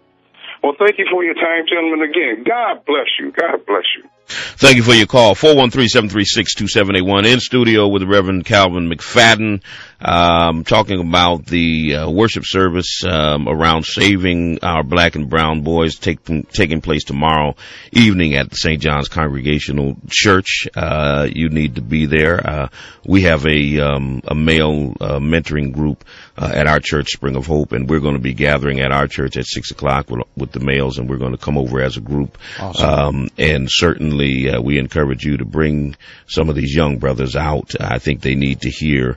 Well, 0.63 0.75
thank 0.79 0.99
you 0.99 1.07
for 1.11 1.23
your 1.23 1.35
time, 1.35 1.67
gentlemen. 1.69 2.01
Again, 2.09 2.43
God 2.43 2.85
bless 2.87 3.09
you. 3.21 3.31
God 3.33 3.67
bless 3.67 3.85
you. 3.99 4.09
Thank 4.57 4.77
you 4.77 4.83
for 4.83 4.95
your 4.95 5.07
call. 5.07 5.35
413-736-2781 5.35 7.27
in 7.31 7.39
studio 7.41 7.87
with 7.89 8.03
Reverend 8.05 8.47
Calvin 8.47 8.89
McFadden 8.89 9.63
um, 10.05 10.65
talking 10.65 11.01
about 11.01 11.47
the 11.47 11.97
uh, 11.97 12.11
worship 12.11 12.45
service 12.45 13.03
um, 13.05 13.49
around 13.49 13.87
saving 13.87 14.59
our 14.63 14.83
black 14.83 15.15
and 15.15 15.31
brown 15.31 15.63
boys 15.63 15.97
taking 15.97 16.43
taking 16.43 16.83
place 16.83 17.05
tomorrow 17.05 17.57
evening 17.91 18.35
at 18.35 18.51
the 18.51 18.57
St. 18.57 18.81
John's 18.81 19.09
Congregational 19.09 19.97
Church. 20.09 20.69
Uh, 20.75 21.27
you 21.31 21.49
need 21.49 21.77
to 21.77 21.83
be 21.83 22.05
there. 22.05 22.47
Uh, 22.47 22.69
we 23.07 23.23
have 23.23 23.47
a 23.47 23.81
um, 23.81 24.21
a 24.27 24.35
male 24.35 24.93
uh, 25.01 25.19
mentoring 25.19 25.73
group 25.73 26.05
uh, 26.37 26.51
at 26.53 26.67
our 26.67 26.81
church, 26.81 27.11
Spring 27.11 27.37
of 27.37 27.47
Hope, 27.47 27.73
and 27.73 27.89
we're 27.89 28.01
going 28.01 28.17
to 28.17 28.21
be 28.21 28.35
gathering 28.35 28.81
at 28.81 28.93
our 28.93 29.07
church 29.07 29.37
at 29.39 29.47
six 29.47 29.71
o'clock 29.71 30.11
with, 30.11 30.27
with 30.37 30.53
the 30.53 30.61
males, 30.61 30.99
and 30.99 31.09
we're 31.09 31.17
going 31.17 31.33
to 31.33 31.39
come 31.39 31.57
over 31.57 31.81
as 31.81 31.97
a 31.97 32.01
group. 32.01 32.37
Awesome. 32.59 32.89
Um, 32.89 33.29
and 33.39 33.69
certainly, 33.71 34.51
uh, 34.51 34.61
we 34.61 34.79
encourage 34.79 35.25
you 35.25 35.39
to 35.39 35.45
bring 35.45 35.97
some 36.27 36.51
of 36.51 36.57
these 36.57 36.75
young 36.75 36.99
brothers 36.99 37.37
out. 37.37 37.75
I 37.81 37.99
think 37.99 38.21
they 38.21 38.35
need 38.35 38.63
to 38.63 38.71
hear 38.71 39.17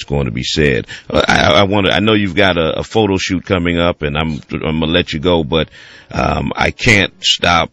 what's 0.00 0.08
going 0.08 0.26
to 0.26 0.30
be 0.30 0.42
said. 0.42 0.86
I, 1.10 1.52
I 1.56 1.62
want 1.64 1.86
to. 1.86 1.92
I 1.92 2.00
know 2.00 2.14
you've 2.14 2.34
got 2.34 2.56
a, 2.56 2.78
a, 2.80 2.82
photo 2.82 3.16
shoot 3.18 3.44
coming 3.44 3.78
up, 3.78 4.02
and 4.02 4.16
I'm 4.16 4.40
I'm 4.52 4.80
gonna 4.80 4.86
let 4.86 5.12
you 5.12 5.20
go, 5.20 5.44
but 5.44 5.68
um, 6.10 6.52
I 6.56 6.70
can't 6.70 7.12
stop 7.20 7.70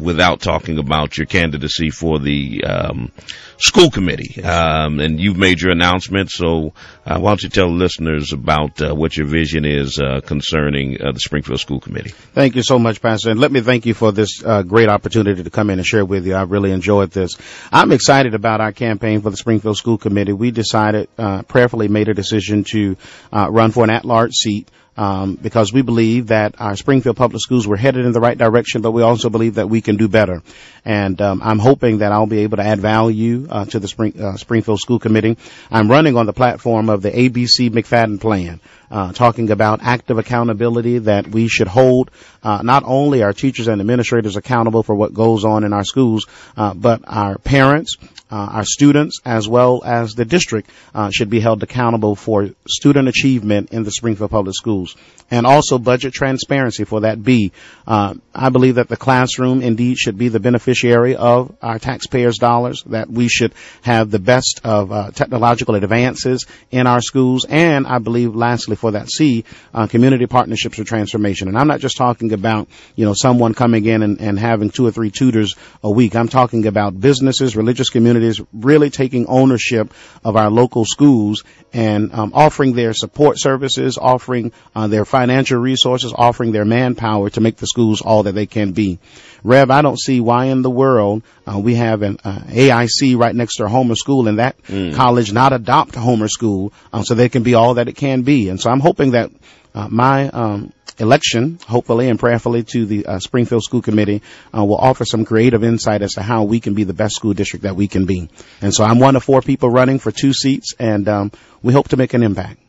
without 0.00 0.40
talking 0.40 0.78
about 0.78 1.16
your 1.18 1.26
candidacy 1.26 1.90
for 1.90 2.18
the 2.18 2.64
um, 2.64 3.12
school 3.58 3.90
committee. 3.90 4.42
Um, 4.42 5.00
and 5.00 5.20
you've 5.20 5.36
made 5.36 5.60
your 5.60 5.70
announcement, 5.70 6.30
so 6.30 6.72
uh, 7.06 7.18
why 7.18 7.30
don't 7.30 7.42
you 7.42 7.48
tell 7.48 7.70
listeners 7.70 8.32
about 8.32 8.80
uh, 8.80 8.94
what 8.94 9.16
your 9.16 9.26
vision 9.26 9.64
is 9.64 10.00
uh, 10.00 10.20
concerning 10.24 11.00
uh, 11.00 11.12
the 11.12 11.20
Springfield 11.20 11.60
School 11.60 11.80
Committee? 11.80 12.10
Thank 12.10 12.56
you 12.56 12.62
so 12.62 12.78
much, 12.78 13.00
Pastor. 13.02 13.30
And 13.30 13.40
let 13.40 13.52
me 13.52 13.60
thank 13.60 13.86
you 13.86 13.94
for 13.94 14.12
this 14.12 14.42
uh, 14.44 14.62
great 14.62 14.88
opportunity 14.88 15.42
to 15.42 15.50
come 15.50 15.70
in 15.70 15.78
and 15.78 15.86
share 15.86 16.04
with 16.04 16.26
you. 16.26 16.34
I 16.34 16.42
really 16.42 16.72
enjoyed 16.72 17.10
this. 17.10 17.36
I'm 17.70 17.92
excited 17.92 18.34
about 18.34 18.60
our 18.60 18.72
campaign 18.72 19.20
for 19.20 19.30
the 19.30 19.36
Springfield 19.36 19.76
School 19.76 19.98
Committee. 19.98 20.32
We 20.32 20.50
decided, 20.50 21.08
uh, 21.18 21.42
prayerfully 21.42 21.88
made 21.88 22.08
a 22.08 22.14
decision 22.14 22.64
to 22.72 22.96
run 23.32 23.70
for 23.70 23.84
an 23.84 23.90
at-large 23.90 24.32
seat 24.32 24.68
um, 25.00 25.34
because 25.36 25.72
we 25.72 25.80
believe 25.80 26.26
that 26.26 26.60
our 26.60 26.76
Springfield 26.76 27.16
Public 27.16 27.40
Schools 27.40 27.66
were 27.66 27.78
headed 27.78 28.04
in 28.04 28.12
the 28.12 28.20
right 28.20 28.36
direction, 28.36 28.82
but 28.82 28.90
we 28.90 29.00
also 29.00 29.30
believe 29.30 29.54
that 29.54 29.70
we 29.70 29.80
can 29.80 29.96
do 29.96 30.08
better. 30.08 30.42
And 30.84 31.18
um, 31.22 31.40
I'm 31.42 31.58
hoping 31.58 31.98
that 31.98 32.12
I'll 32.12 32.26
be 32.26 32.40
able 32.40 32.58
to 32.58 32.62
add 32.62 32.80
value 32.80 33.48
uh, 33.50 33.64
to 33.64 33.78
the 33.78 33.88
Spring, 33.88 34.20
uh, 34.20 34.36
Springfield 34.36 34.78
School 34.78 34.98
Committee. 34.98 35.38
I'm 35.70 35.90
running 35.90 36.18
on 36.18 36.26
the 36.26 36.34
platform 36.34 36.90
of 36.90 37.00
the 37.00 37.10
ABC 37.10 37.70
McFadden 37.70 38.20
Plan 38.20 38.60
uh, 38.90 39.12
talking 39.12 39.50
about 39.50 39.80
active 39.82 40.18
accountability 40.18 40.98
that 40.98 41.28
we 41.28 41.48
should 41.48 41.68
hold 41.68 42.10
uh, 42.42 42.62
not 42.62 42.82
only 42.86 43.22
our 43.22 43.32
teachers 43.32 43.68
and 43.68 43.80
administrators 43.80 44.36
accountable 44.36 44.82
for 44.82 44.94
what 44.94 45.12
goes 45.12 45.44
on 45.44 45.64
in 45.64 45.72
our 45.72 45.84
schools, 45.84 46.26
uh, 46.56 46.74
but 46.74 47.02
our 47.06 47.38
parents, 47.38 47.96
uh, 48.30 48.36
our 48.36 48.64
students, 48.64 49.20
as 49.24 49.48
well 49.48 49.82
as 49.84 50.14
the 50.14 50.24
district 50.24 50.70
uh, 50.94 51.10
should 51.10 51.30
be 51.30 51.40
held 51.40 51.62
accountable 51.62 52.16
for 52.16 52.50
student 52.68 53.08
achievement 53.08 53.72
in 53.72 53.82
the 53.82 53.90
Springfield 53.90 54.30
Public 54.30 54.54
Schools, 54.54 54.96
and 55.30 55.46
also 55.46 55.78
budget 55.78 56.14
transparency 56.14 56.84
for 56.84 57.00
that 57.00 57.22
B. 57.22 57.52
Uh, 57.86 58.14
I 58.34 58.48
believe 58.48 58.76
that 58.76 58.88
the 58.88 58.96
classroom 58.96 59.62
indeed 59.62 59.98
should 59.98 60.16
be 60.16 60.28
the 60.28 60.40
beneficiary 60.40 61.16
of 61.16 61.54
our 61.60 61.78
taxpayers' 61.78 62.38
dollars. 62.38 62.82
That 62.86 63.10
we 63.10 63.28
should 63.28 63.52
have 63.82 64.10
the 64.10 64.18
best 64.18 64.60
of 64.64 65.14
technological 65.14 65.74
advances 65.74 66.46
in 66.70 66.86
our 66.86 67.00
schools, 67.00 67.44
and 67.48 67.86
I 67.86 67.98
believe, 67.98 68.34
lastly, 68.34 68.76
for 68.80 68.92
that 68.92 69.08
C, 69.10 69.44
uh, 69.72 69.86
community 69.86 70.26
partnerships 70.26 70.76
for 70.76 70.84
transformation. 70.84 71.48
And 71.48 71.56
I'm 71.56 71.68
not 71.68 71.80
just 71.80 71.96
talking 71.96 72.32
about, 72.32 72.68
you 72.96 73.04
know, 73.04 73.14
someone 73.14 73.54
coming 73.54 73.84
in 73.84 74.02
and, 74.02 74.20
and 74.20 74.38
having 74.38 74.70
two 74.70 74.86
or 74.86 74.90
three 74.90 75.10
tutors 75.10 75.54
a 75.84 75.90
week. 75.90 76.16
I'm 76.16 76.28
talking 76.28 76.66
about 76.66 76.98
businesses, 76.98 77.56
religious 77.56 77.90
communities 77.90 78.40
really 78.52 78.90
taking 78.90 79.26
ownership 79.26 79.92
of 80.24 80.36
our 80.36 80.50
local 80.50 80.84
schools 80.84 81.44
and 81.72 82.12
um, 82.12 82.32
offering 82.34 82.72
their 82.72 82.92
support 82.92 83.38
services, 83.38 83.98
offering 83.98 84.52
uh, 84.74 84.88
their 84.88 85.04
financial 85.04 85.60
resources, 85.60 86.12
offering 86.16 86.52
their 86.52 86.64
manpower 86.64 87.30
to 87.30 87.40
make 87.40 87.56
the 87.56 87.66
schools 87.66 88.00
all 88.00 88.24
that 88.24 88.32
they 88.32 88.46
can 88.46 88.72
be. 88.72 88.98
Rev, 89.42 89.70
I 89.70 89.82
don't 89.82 89.98
see 89.98 90.20
why 90.20 90.46
in 90.46 90.62
the 90.62 90.70
world 90.70 91.22
uh, 91.46 91.58
we 91.58 91.74
have 91.74 92.02
an 92.02 92.18
uh, 92.24 92.40
AIC 92.40 93.16
right 93.16 93.34
next 93.34 93.56
to 93.56 93.68
Homer 93.68 93.94
School 93.94 94.28
and 94.28 94.38
that 94.38 94.62
mm. 94.64 94.94
college 94.94 95.32
not 95.32 95.52
adopt 95.52 95.94
Homer 95.94 96.28
School 96.28 96.72
um, 96.92 97.04
so 97.04 97.14
they 97.14 97.28
can 97.28 97.42
be 97.42 97.54
all 97.54 97.74
that 97.74 97.88
it 97.88 97.96
can 97.96 98.22
be. 98.22 98.48
And 98.48 98.60
so 98.60 98.69
I'm 98.70 98.80
hoping 98.80 99.12
that 99.12 99.30
uh, 99.74 99.88
my 99.88 100.28
um, 100.28 100.72
election, 100.98 101.58
hopefully 101.66 102.08
and 102.08 102.18
prayerfully, 102.18 102.64
to 102.64 102.86
the 102.86 103.06
uh, 103.06 103.18
Springfield 103.18 103.62
School 103.62 103.82
Committee 103.82 104.22
uh, 104.56 104.64
will 104.64 104.76
offer 104.76 105.04
some 105.04 105.24
creative 105.24 105.64
insight 105.64 106.02
as 106.02 106.14
to 106.14 106.22
how 106.22 106.44
we 106.44 106.60
can 106.60 106.74
be 106.74 106.84
the 106.84 106.92
best 106.92 107.14
school 107.14 107.32
district 107.32 107.64
that 107.64 107.76
we 107.76 107.88
can 107.88 108.06
be. 108.06 108.28
And 108.60 108.74
so 108.74 108.84
I'm 108.84 108.98
one 108.98 109.16
of 109.16 109.24
four 109.24 109.42
people 109.42 109.70
running 109.70 109.98
for 109.98 110.12
two 110.12 110.32
seats, 110.32 110.74
and 110.78 111.08
um, 111.08 111.32
we 111.62 111.72
hope 111.72 111.88
to 111.88 111.96
make 111.96 112.14
an 112.14 112.22
impact. 112.22 112.60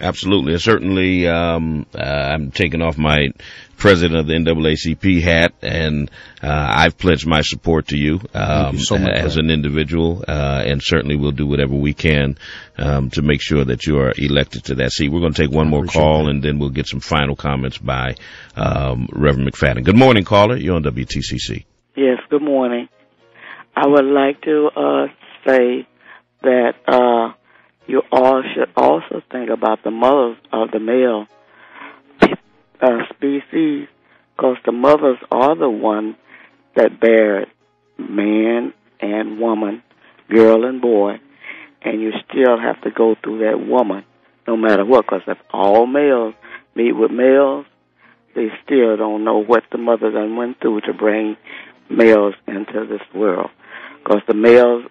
Absolutely. 0.00 0.58
Certainly, 0.58 1.28
um, 1.28 1.86
uh, 1.94 2.00
I'm 2.00 2.50
taking 2.50 2.82
off 2.82 2.98
my 2.98 3.28
president 3.76 4.20
of 4.20 4.26
the 4.26 4.34
NAACP 4.34 5.20
hat, 5.22 5.54
and 5.62 6.10
uh, 6.42 6.72
I've 6.76 6.96
pledged 6.96 7.26
my 7.26 7.40
support 7.42 7.88
to 7.88 7.96
you, 7.96 8.20
um, 8.34 8.76
you 8.76 8.84
so 8.84 8.96
as 8.96 9.36
an 9.36 9.50
individual, 9.50 10.24
uh, 10.26 10.62
and 10.64 10.82
certainly 10.82 11.16
we'll 11.16 11.32
do 11.32 11.46
whatever 11.46 11.74
we 11.74 11.94
can 11.94 12.38
um, 12.78 13.10
to 13.10 13.22
make 13.22 13.42
sure 13.42 13.64
that 13.64 13.86
you 13.86 13.98
are 13.98 14.12
elected 14.16 14.64
to 14.64 14.76
that 14.76 14.92
seat. 14.92 15.10
We're 15.10 15.20
going 15.20 15.34
to 15.34 15.42
take 15.42 15.54
one 15.54 15.68
more 15.68 15.84
call, 15.84 16.24
that. 16.24 16.30
and 16.30 16.42
then 16.42 16.58
we'll 16.58 16.70
get 16.70 16.86
some 16.86 17.00
final 17.00 17.36
comments 17.36 17.78
by 17.78 18.16
um, 18.56 19.08
Reverend 19.12 19.50
McFadden. 19.50 19.84
Good 19.84 19.98
morning, 19.98 20.24
caller. 20.24 20.56
You're 20.56 20.76
on 20.76 20.84
WTCC. 20.84 21.64
Yes. 21.96 22.18
Good 22.30 22.42
morning. 22.42 22.88
I 23.76 23.86
would 23.86 24.04
like 24.04 24.40
to 24.42 24.70
go 43.04 43.16
through 43.22 43.38
that 43.40 43.66
woman, 43.66 44.04
no 44.46 44.56
matter 44.56 44.84
what. 44.84 45.04
Because 45.06 45.22
if 45.26 45.38
all 45.52 45.86
males 45.86 46.34
meet 46.74 46.92
with 46.92 47.10
males, 47.10 47.66
they 48.34 48.48
still 48.64 48.96
don't 48.96 49.24
know 49.24 49.38
what 49.42 49.64
the 49.70 49.78
mother 49.78 50.10
done 50.10 50.36
went 50.36 50.60
through 50.60 50.80
to 50.82 50.92
bring 50.92 51.36
males 51.88 52.34
into 52.46 52.86
this 52.88 53.02
world. 53.14 53.50
Because 54.02 54.22
the 54.26 54.34
males 54.34 54.84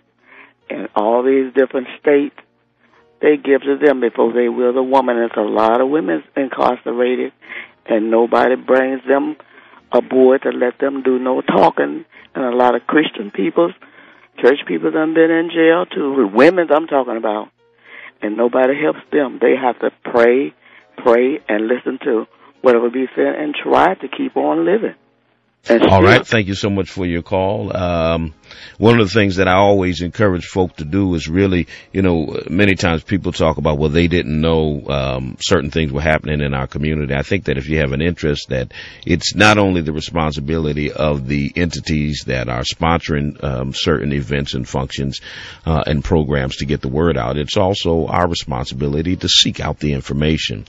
in 0.70 0.88
all 0.96 1.24
these 1.24 1.54
different 1.54 1.88
states 2.00 2.36
they 3.24 3.38
give 3.38 3.62
to 3.62 3.78
them 3.78 4.02
before 4.02 4.34
they 4.34 4.50
will 4.50 4.74
the 4.74 4.84
woman. 4.84 5.16
There's 5.16 5.32
a 5.38 5.50
lot 5.50 5.80
of 5.80 5.88
women 5.88 6.24
incarcerated, 6.36 7.32
and 7.86 8.12
nobody 8.12 8.58
brings 8.58 9.00
them 9.08 9.38
aboard 9.94 10.42
to 10.42 10.50
let 10.50 10.78
them 10.80 11.04
do 11.04 11.18
no 11.20 11.40
talking. 11.40 12.04
And 12.36 12.44
a 12.44 12.54
lot 12.54 12.76
of 12.76 12.86
Christian 12.86 13.32
people, 13.32 13.72
church 14.42 14.60
people, 14.68 14.92
done 14.92 15.14
been 15.14 15.32
in 15.32 15.50
jail 15.52 15.86
too. 15.86 16.30
Women, 16.34 16.68
I'm 16.70 16.86
talking 16.86 17.16
about, 17.16 17.48
and 18.24 18.38
nobody 18.38 18.74
helps 18.82 19.02
them. 19.12 19.40
They 19.42 19.56
have 19.56 19.80
to 19.80 19.92
pray, 20.04 20.54
pray, 20.98 21.40
and 21.48 21.68
listen 21.68 22.00
to 22.06 22.26
whatever 22.62 22.90
be 22.90 23.08
said, 23.16 23.36
and 23.36 23.54
try 23.54 23.94
to 23.96 24.08
keep 24.08 24.38
on 24.38 24.66
living. 24.66 24.96
All 25.70 26.04
right. 26.04 26.28
Thank 26.28 26.48
you 26.48 26.56
so 26.56 26.70
much 26.70 26.90
for 26.90 27.06
your 27.06 27.22
call. 27.22 27.76
Um, 27.76 28.34
one 28.78 29.00
of 29.00 29.08
the 29.08 29.14
things 29.14 29.38
that 29.38 29.48
I 29.48 29.54
always 29.54 30.02
encourage 30.02 30.46
folk 30.46 30.76
to 30.76 30.84
do 30.84 31.16
is 31.16 31.30
really, 31.30 31.68
you 31.94 32.02
know, 32.02 32.38
many 32.50 32.76
times 32.76 33.02
people 33.02 33.32
talk 33.32 33.58
about, 33.58 33.78
well, 33.78 33.90
they 33.90 34.10
didn't 34.10 34.42
know, 34.42 34.86
um, 34.90 35.38
certain 35.40 35.72
things 35.72 35.94
were 35.94 36.02
happening 36.02 36.42
in 36.42 36.54
our 36.54 36.68
community. 36.68 37.16
I 37.16 37.22
think 37.22 37.46
that 37.46 37.58
if 37.58 37.70
you 37.70 37.78
have 37.78 37.94
an 37.94 38.02
interest 38.02 38.50
that 38.50 38.74
it's 39.06 39.36
not 39.36 39.58
only 39.58 39.80
the 39.80 39.94
responsibility 39.94 40.92
of 40.92 41.28
the 41.28 41.54
entities 41.56 42.24
that 42.28 42.50
are 42.50 42.64
sponsoring, 42.64 43.42
um, 43.42 43.72
certain 43.74 44.12
events 44.12 44.56
and 44.56 44.68
functions, 44.68 45.22
uh, 45.66 45.84
and 45.88 46.04
programs 46.04 46.58
to 46.58 46.66
get 46.66 46.82
the 46.82 46.90
word 46.90 47.18
out, 47.18 47.38
it's 47.38 47.56
also 47.56 48.08
our 48.08 48.28
responsibility 48.28 49.16
to 49.16 49.30
seek 49.30 49.62
out 49.62 49.80
the 49.80 49.94
information. 49.94 50.66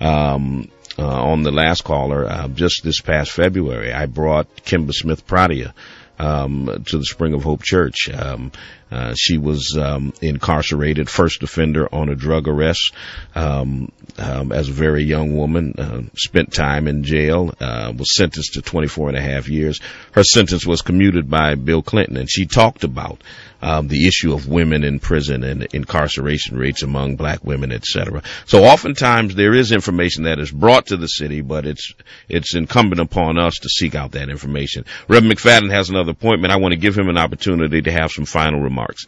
Um, 0.00 0.70
uh, 0.98 1.06
on 1.06 1.42
the 1.42 1.52
last 1.52 1.84
caller, 1.84 2.26
uh, 2.26 2.48
just 2.48 2.82
this 2.82 3.00
past 3.00 3.30
February, 3.30 3.92
I 3.92 4.06
brought 4.06 4.64
Kemba 4.64 4.92
Smith 4.92 5.26
Pradia 5.26 5.72
um, 6.18 6.84
to 6.86 6.98
the 6.98 7.04
Spring 7.04 7.34
of 7.34 7.44
Hope 7.44 7.62
Church. 7.62 8.08
Um, 8.12 8.52
uh, 8.90 9.14
she 9.16 9.38
was 9.38 9.76
um, 9.80 10.12
incarcerated, 10.22 11.08
first 11.08 11.42
offender 11.42 11.92
on 11.92 12.08
a 12.08 12.14
drug 12.14 12.48
arrest 12.48 12.92
um, 13.34 13.92
um, 14.18 14.52
as 14.52 14.68
a 14.68 14.72
very 14.72 15.04
young 15.04 15.36
woman. 15.36 15.74
Uh, 15.78 16.02
spent 16.16 16.52
time 16.52 16.88
in 16.88 17.04
jail. 17.04 17.54
Uh, 17.60 17.92
was 17.96 18.14
sentenced 18.14 18.54
to 18.54 18.62
24 18.62 19.10
and 19.10 19.18
a 19.18 19.20
half 19.20 19.48
years. 19.48 19.80
Her 20.12 20.24
sentence 20.24 20.66
was 20.66 20.82
commuted 20.82 21.28
by 21.28 21.54
Bill 21.54 21.82
Clinton, 21.82 22.16
and 22.16 22.30
she 22.30 22.46
talked 22.46 22.84
about 22.84 23.22
um, 23.60 23.88
the 23.88 24.06
issue 24.06 24.32
of 24.32 24.48
women 24.48 24.84
in 24.84 25.00
prison 25.00 25.42
and 25.42 25.64
incarceration 25.72 26.56
rates 26.56 26.82
among 26.82 27.16
black 27.16 27.44
women, 27.44 27.72
etc. 27.72 28.22
So 28.46 28.64
oftentimes 28.64 29.34
there 29.34 29.54
is 29.54 29.72
information 29.72 30.24
that 30.24 30.38
is 30.38 30.50
brought 30.50 30.86
to 30.86 30.96
the 30.96 31.08
city, 31.08 31.40
but 31.40 31.66
it's 31.66 31.92
it's 32.28 32.54
incumbent 32.54 33.00
upon 33.00 33.38
us 33.38 33.58
to 33.58 33.68
seek 33.68 33.94
out 33.94 34.12
that 34.12 34.28
information. 34.28 34.84
Reverend 35.08 35.36
McFadden 35.36 35.70
has 35.70 35.90
another 35.90 36.12
appointment. 36.12 36.52
I 36.52 36.56
want 36.56 36.72
to 36.72 36.78
give 36.78 36.96
him 36.96 37.08
an 37.08 37.18
opportunity 37.18 37.82
to 37.82 37.92
have 37.92 38.10
some 38.10 38.24
final 38.24 38.60
remarks 38.60 38.77
remarks. 38.78 39.06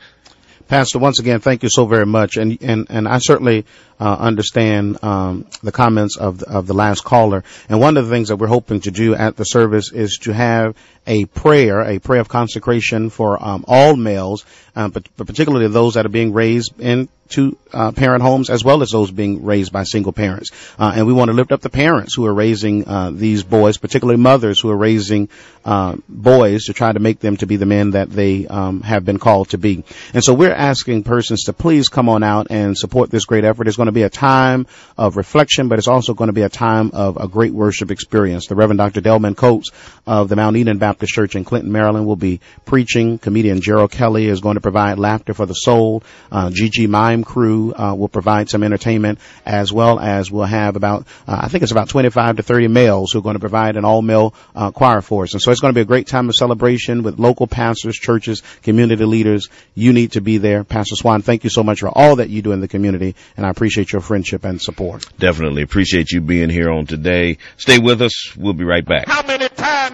Pastor, 0.69 1.01
once 1.01 1.19
again, 1.19 1.41
thank 1.41 1.65
you 1.65 1.69
so 1.69 1.87
very 1.87 2.07
much, 2.07 2.37
and 2.37 2.57
and 2.63 2.87
and 2.91 3.09
I 3.09 3.19
certainly 3.19 3.65
uh, 3.99 4.17
understand 4.21 5.03
um, 5.03 5.47
the 5.65 5.73
comments 5.73 6.17
of 6.17 6.39
the, 6.39 6.49
of 6.49 6.69
the 6.69 6.75
last 6.75 7.03
caller. 7.03 7.43
And 7.69 7.81
one 7.81 7.97
of 7.97 8.07
the 8.07 8.11
things 8.11 8.29
that 8.29 8.37
we're 8.37 8.47
hoping 8.47 8.81
to 8.83 8.93
do 8.93 9.17
at 9.17 9.37
the 9.37 9.43
service 9.43 9.91
is 9.91 10.19
to 10.23 10.33
have 10.33 10.77
a 11.09 11.25
prayer, 11.25 11.81
a 11.81 11.99
prayer 11.99 12.21
of 12.21 12.29
consecration 12.29 13.11
for 13.11 13.45
um, 13.45 13.65
all 13.67 13.97
males, 13.97 14.45
uh, 14.77 14.87
but, 14.89 15.09
but, 15.17 15.27
particularly 15.27 15.67
those 15.67 15.95
that 15.95 16.07
are 16.07 16.11
being 16.11 16.33
raised 16.33 16.81
in 16.81 17.09
two 17.31 17.57
uh, 17.73 17.93
parent 17.93 18.23
homes 18.23 18.51
as 18.51 18.65
well 18.65 18.83
as 18.83 18.91
those 18.91 19.11
being 19.11 19.45
raised 19.45 19.73
by 19.73 19.85
single 19.85 20.13
parents. 20.13 20.51
Uh, 20.79 20.93
and 20.95 21.07
we 21.07 21.13
want 21.13 21.29
to 21.29 21.33
lift 21.33 21.53
up 21.53 21.61
the 21.61 21.71
parents 21.71 22.15
who 22.15 22.27
are 22.27 22.35
raising 22.35 22.87
uh, 22.87 23.11
these 23.11 23.43
boys, 23.43 23.79
particularly 23.79 24.21
mothers 24.21 24.61
who 24.61 24.71
are 24.71 24.77
raising 24.77 25.29
uh, 25.65 25.97
boys 26.09 26.65
to 26.65 26.73
try 26.73 26.93
to 26.93 26.99
make 26.99 27.21
them 27.21 27.37
to 27.37 27.47
be 27.47 27.57
the 27.57 27.67
men 27.67 27.93
that 27.93 28.11
they 28.11 28.47
um, 28.47 28.81
have 28.83 29.05
been 29.05 29.19
called 29.19 29.51
to 29.51 29.59
be. 29.59 29.85
And 30.15 30.25
so 30.25 30.35
we're 30.35 30.53
asking 30.53 31.05
persons 31.05 31.45
to 31.45 31.53
please 31.53 31.89
come 31.89 32.09
on 32.09 32.23
out 32.23 32.49
and 32.51 32.77
support 32.77 33.11
this 33.11 33.25
great 33.25 33.45
effort. 33.45 33.69
It's 33.69 33.77
going 33.77 33.87
to 33.87 33.93
be 33.93 34.03
a 34.03 34.11
time 34.11 34.67
of 34.97 35.17
reflection, 35.17 35.69
but 35.69 35.79
it's 35.79 35.89
also 35.89 36.15
going 36.15 36.29
to 36.29 36.35
be 36.35 36.43
a 36.43 36.49
time 36.49 36.91
of 36.93 37.17
a 37.17 37.29
great 37.29 37.53
worship 37.53 37.91
experience. 37.91 38.47
The 38.47 38.55
Reverend 38.55 38.79
Dr. 38.79 39.01
Delman 39.01 39.35
Coates 39.35 39.71
of 40.07 40.29
the 40.29 40.37
Mount 40.37 40.57
Ennon 40.57 40.79
Baptist 40.79 41.13
Church 41.13 41.37
in 41.37 41.45
Clinton, 41.45 41.73
Maryland 41.73 42.07
will 42.07 42.17
be 42.17 42.41
preaching. 42.65 43.19
Comedian 43.19 43.61
Gerald 43.61 43.91
Kelly 43.91 44.27
is 44.27 44.41
going 44.41 44.55
to 44.55 44.61
provide 44.61 44.99
laughter 44.99 45.35
for 45.35 45.47
the 45.47 45.55
soul. 45.55 46.03
Uh, 46.33 46.51
Gigi 46.51 46.87
Mime 46.87 47.20
time 47.21 47.25
crew 47.25 47.73
uh, 47.75 47.95
will 47.95 48.09
provide 48.09 48.49
some 48.49 48.63
entertainment, 48.63 49.19
as 49.45 49.73
well 49.73 49.99
as 49.99 50.31
we'll 50.31 50.45
have 50.45 50.77
about, 50.77 51.07
uh, 51.27 51.41
I 51.43 51.49
think 51.49 51.63
it's 51.63 51.73
about 51.73 51.89
25 51.89 52.37
to 52.37 52.43
30 52.43 52.69
males 52.69 53.13
who 53.13 53.19
are 53.19 53.23
going 53.23 53.35
to 53.35 53.41
provide 53.41 53.77
an 53.77 53.85
all-male 53.85 54.35
uh, 54.55 54.71
choir 54.71 55.01
for 55.01 55.25
us. 55.25 55.33
And 55.33 55.43
so 55.43 55.51
it's 55.51 55.61
going 55.61 55.73
to 55.73 55.79
be 55.79 55.83
a 55.83 55.87
great 55.87 56.07
time 56.07 56.29
of 56.29 56.35
celebration 56.35 57.03
with 57.03 57.19
local 57.19 57.47
pastors, 57.47 57.97
churches, 57.97 58.43
community 58.63 59.05
leaders. 59.05 59.49
You 59.75 59.93
need 59.93 60.13
to 60.13 60.21
be 60.21 60.39
there. 60.39 60.65
Pastor 60.65 60.97
Swan, 60.97 61.23
thank 61.23 61.45
you 61.45 61.51
so 61.51 61.63
much 61.63 61.81
for 61.81 61.89
all 61.89 62.17
that 62.17 62.31
you 62.31 62.43
do 62.43 62.53
in 62.53 62.61
the 62.61 62.69
community, 62.69 63.15
and 63.37 63.47
I 63.47 63.51
appreciate 63.51 63.93
your 63.93 64.03
friendship 64.03 64.45
and 64.45 64.61
support. 64.61 65.07
Definitely 65.19 65.63
appreciate 65.63 66.11
you 66.11 66.21
being 66.21 66.51
here 66.51 66.71
on 66.71 66.87
today. 66.87 67.39
Stay 67.57 67.79
with 67.79 68.03
us. 68.03 68.37
We'll 68.37 68.55
be 68.55 68.65
right 68.65 68.85
back. 68.85 69.09
How 69.09 69.27
many 69.27 69.49
times 69.49 69.91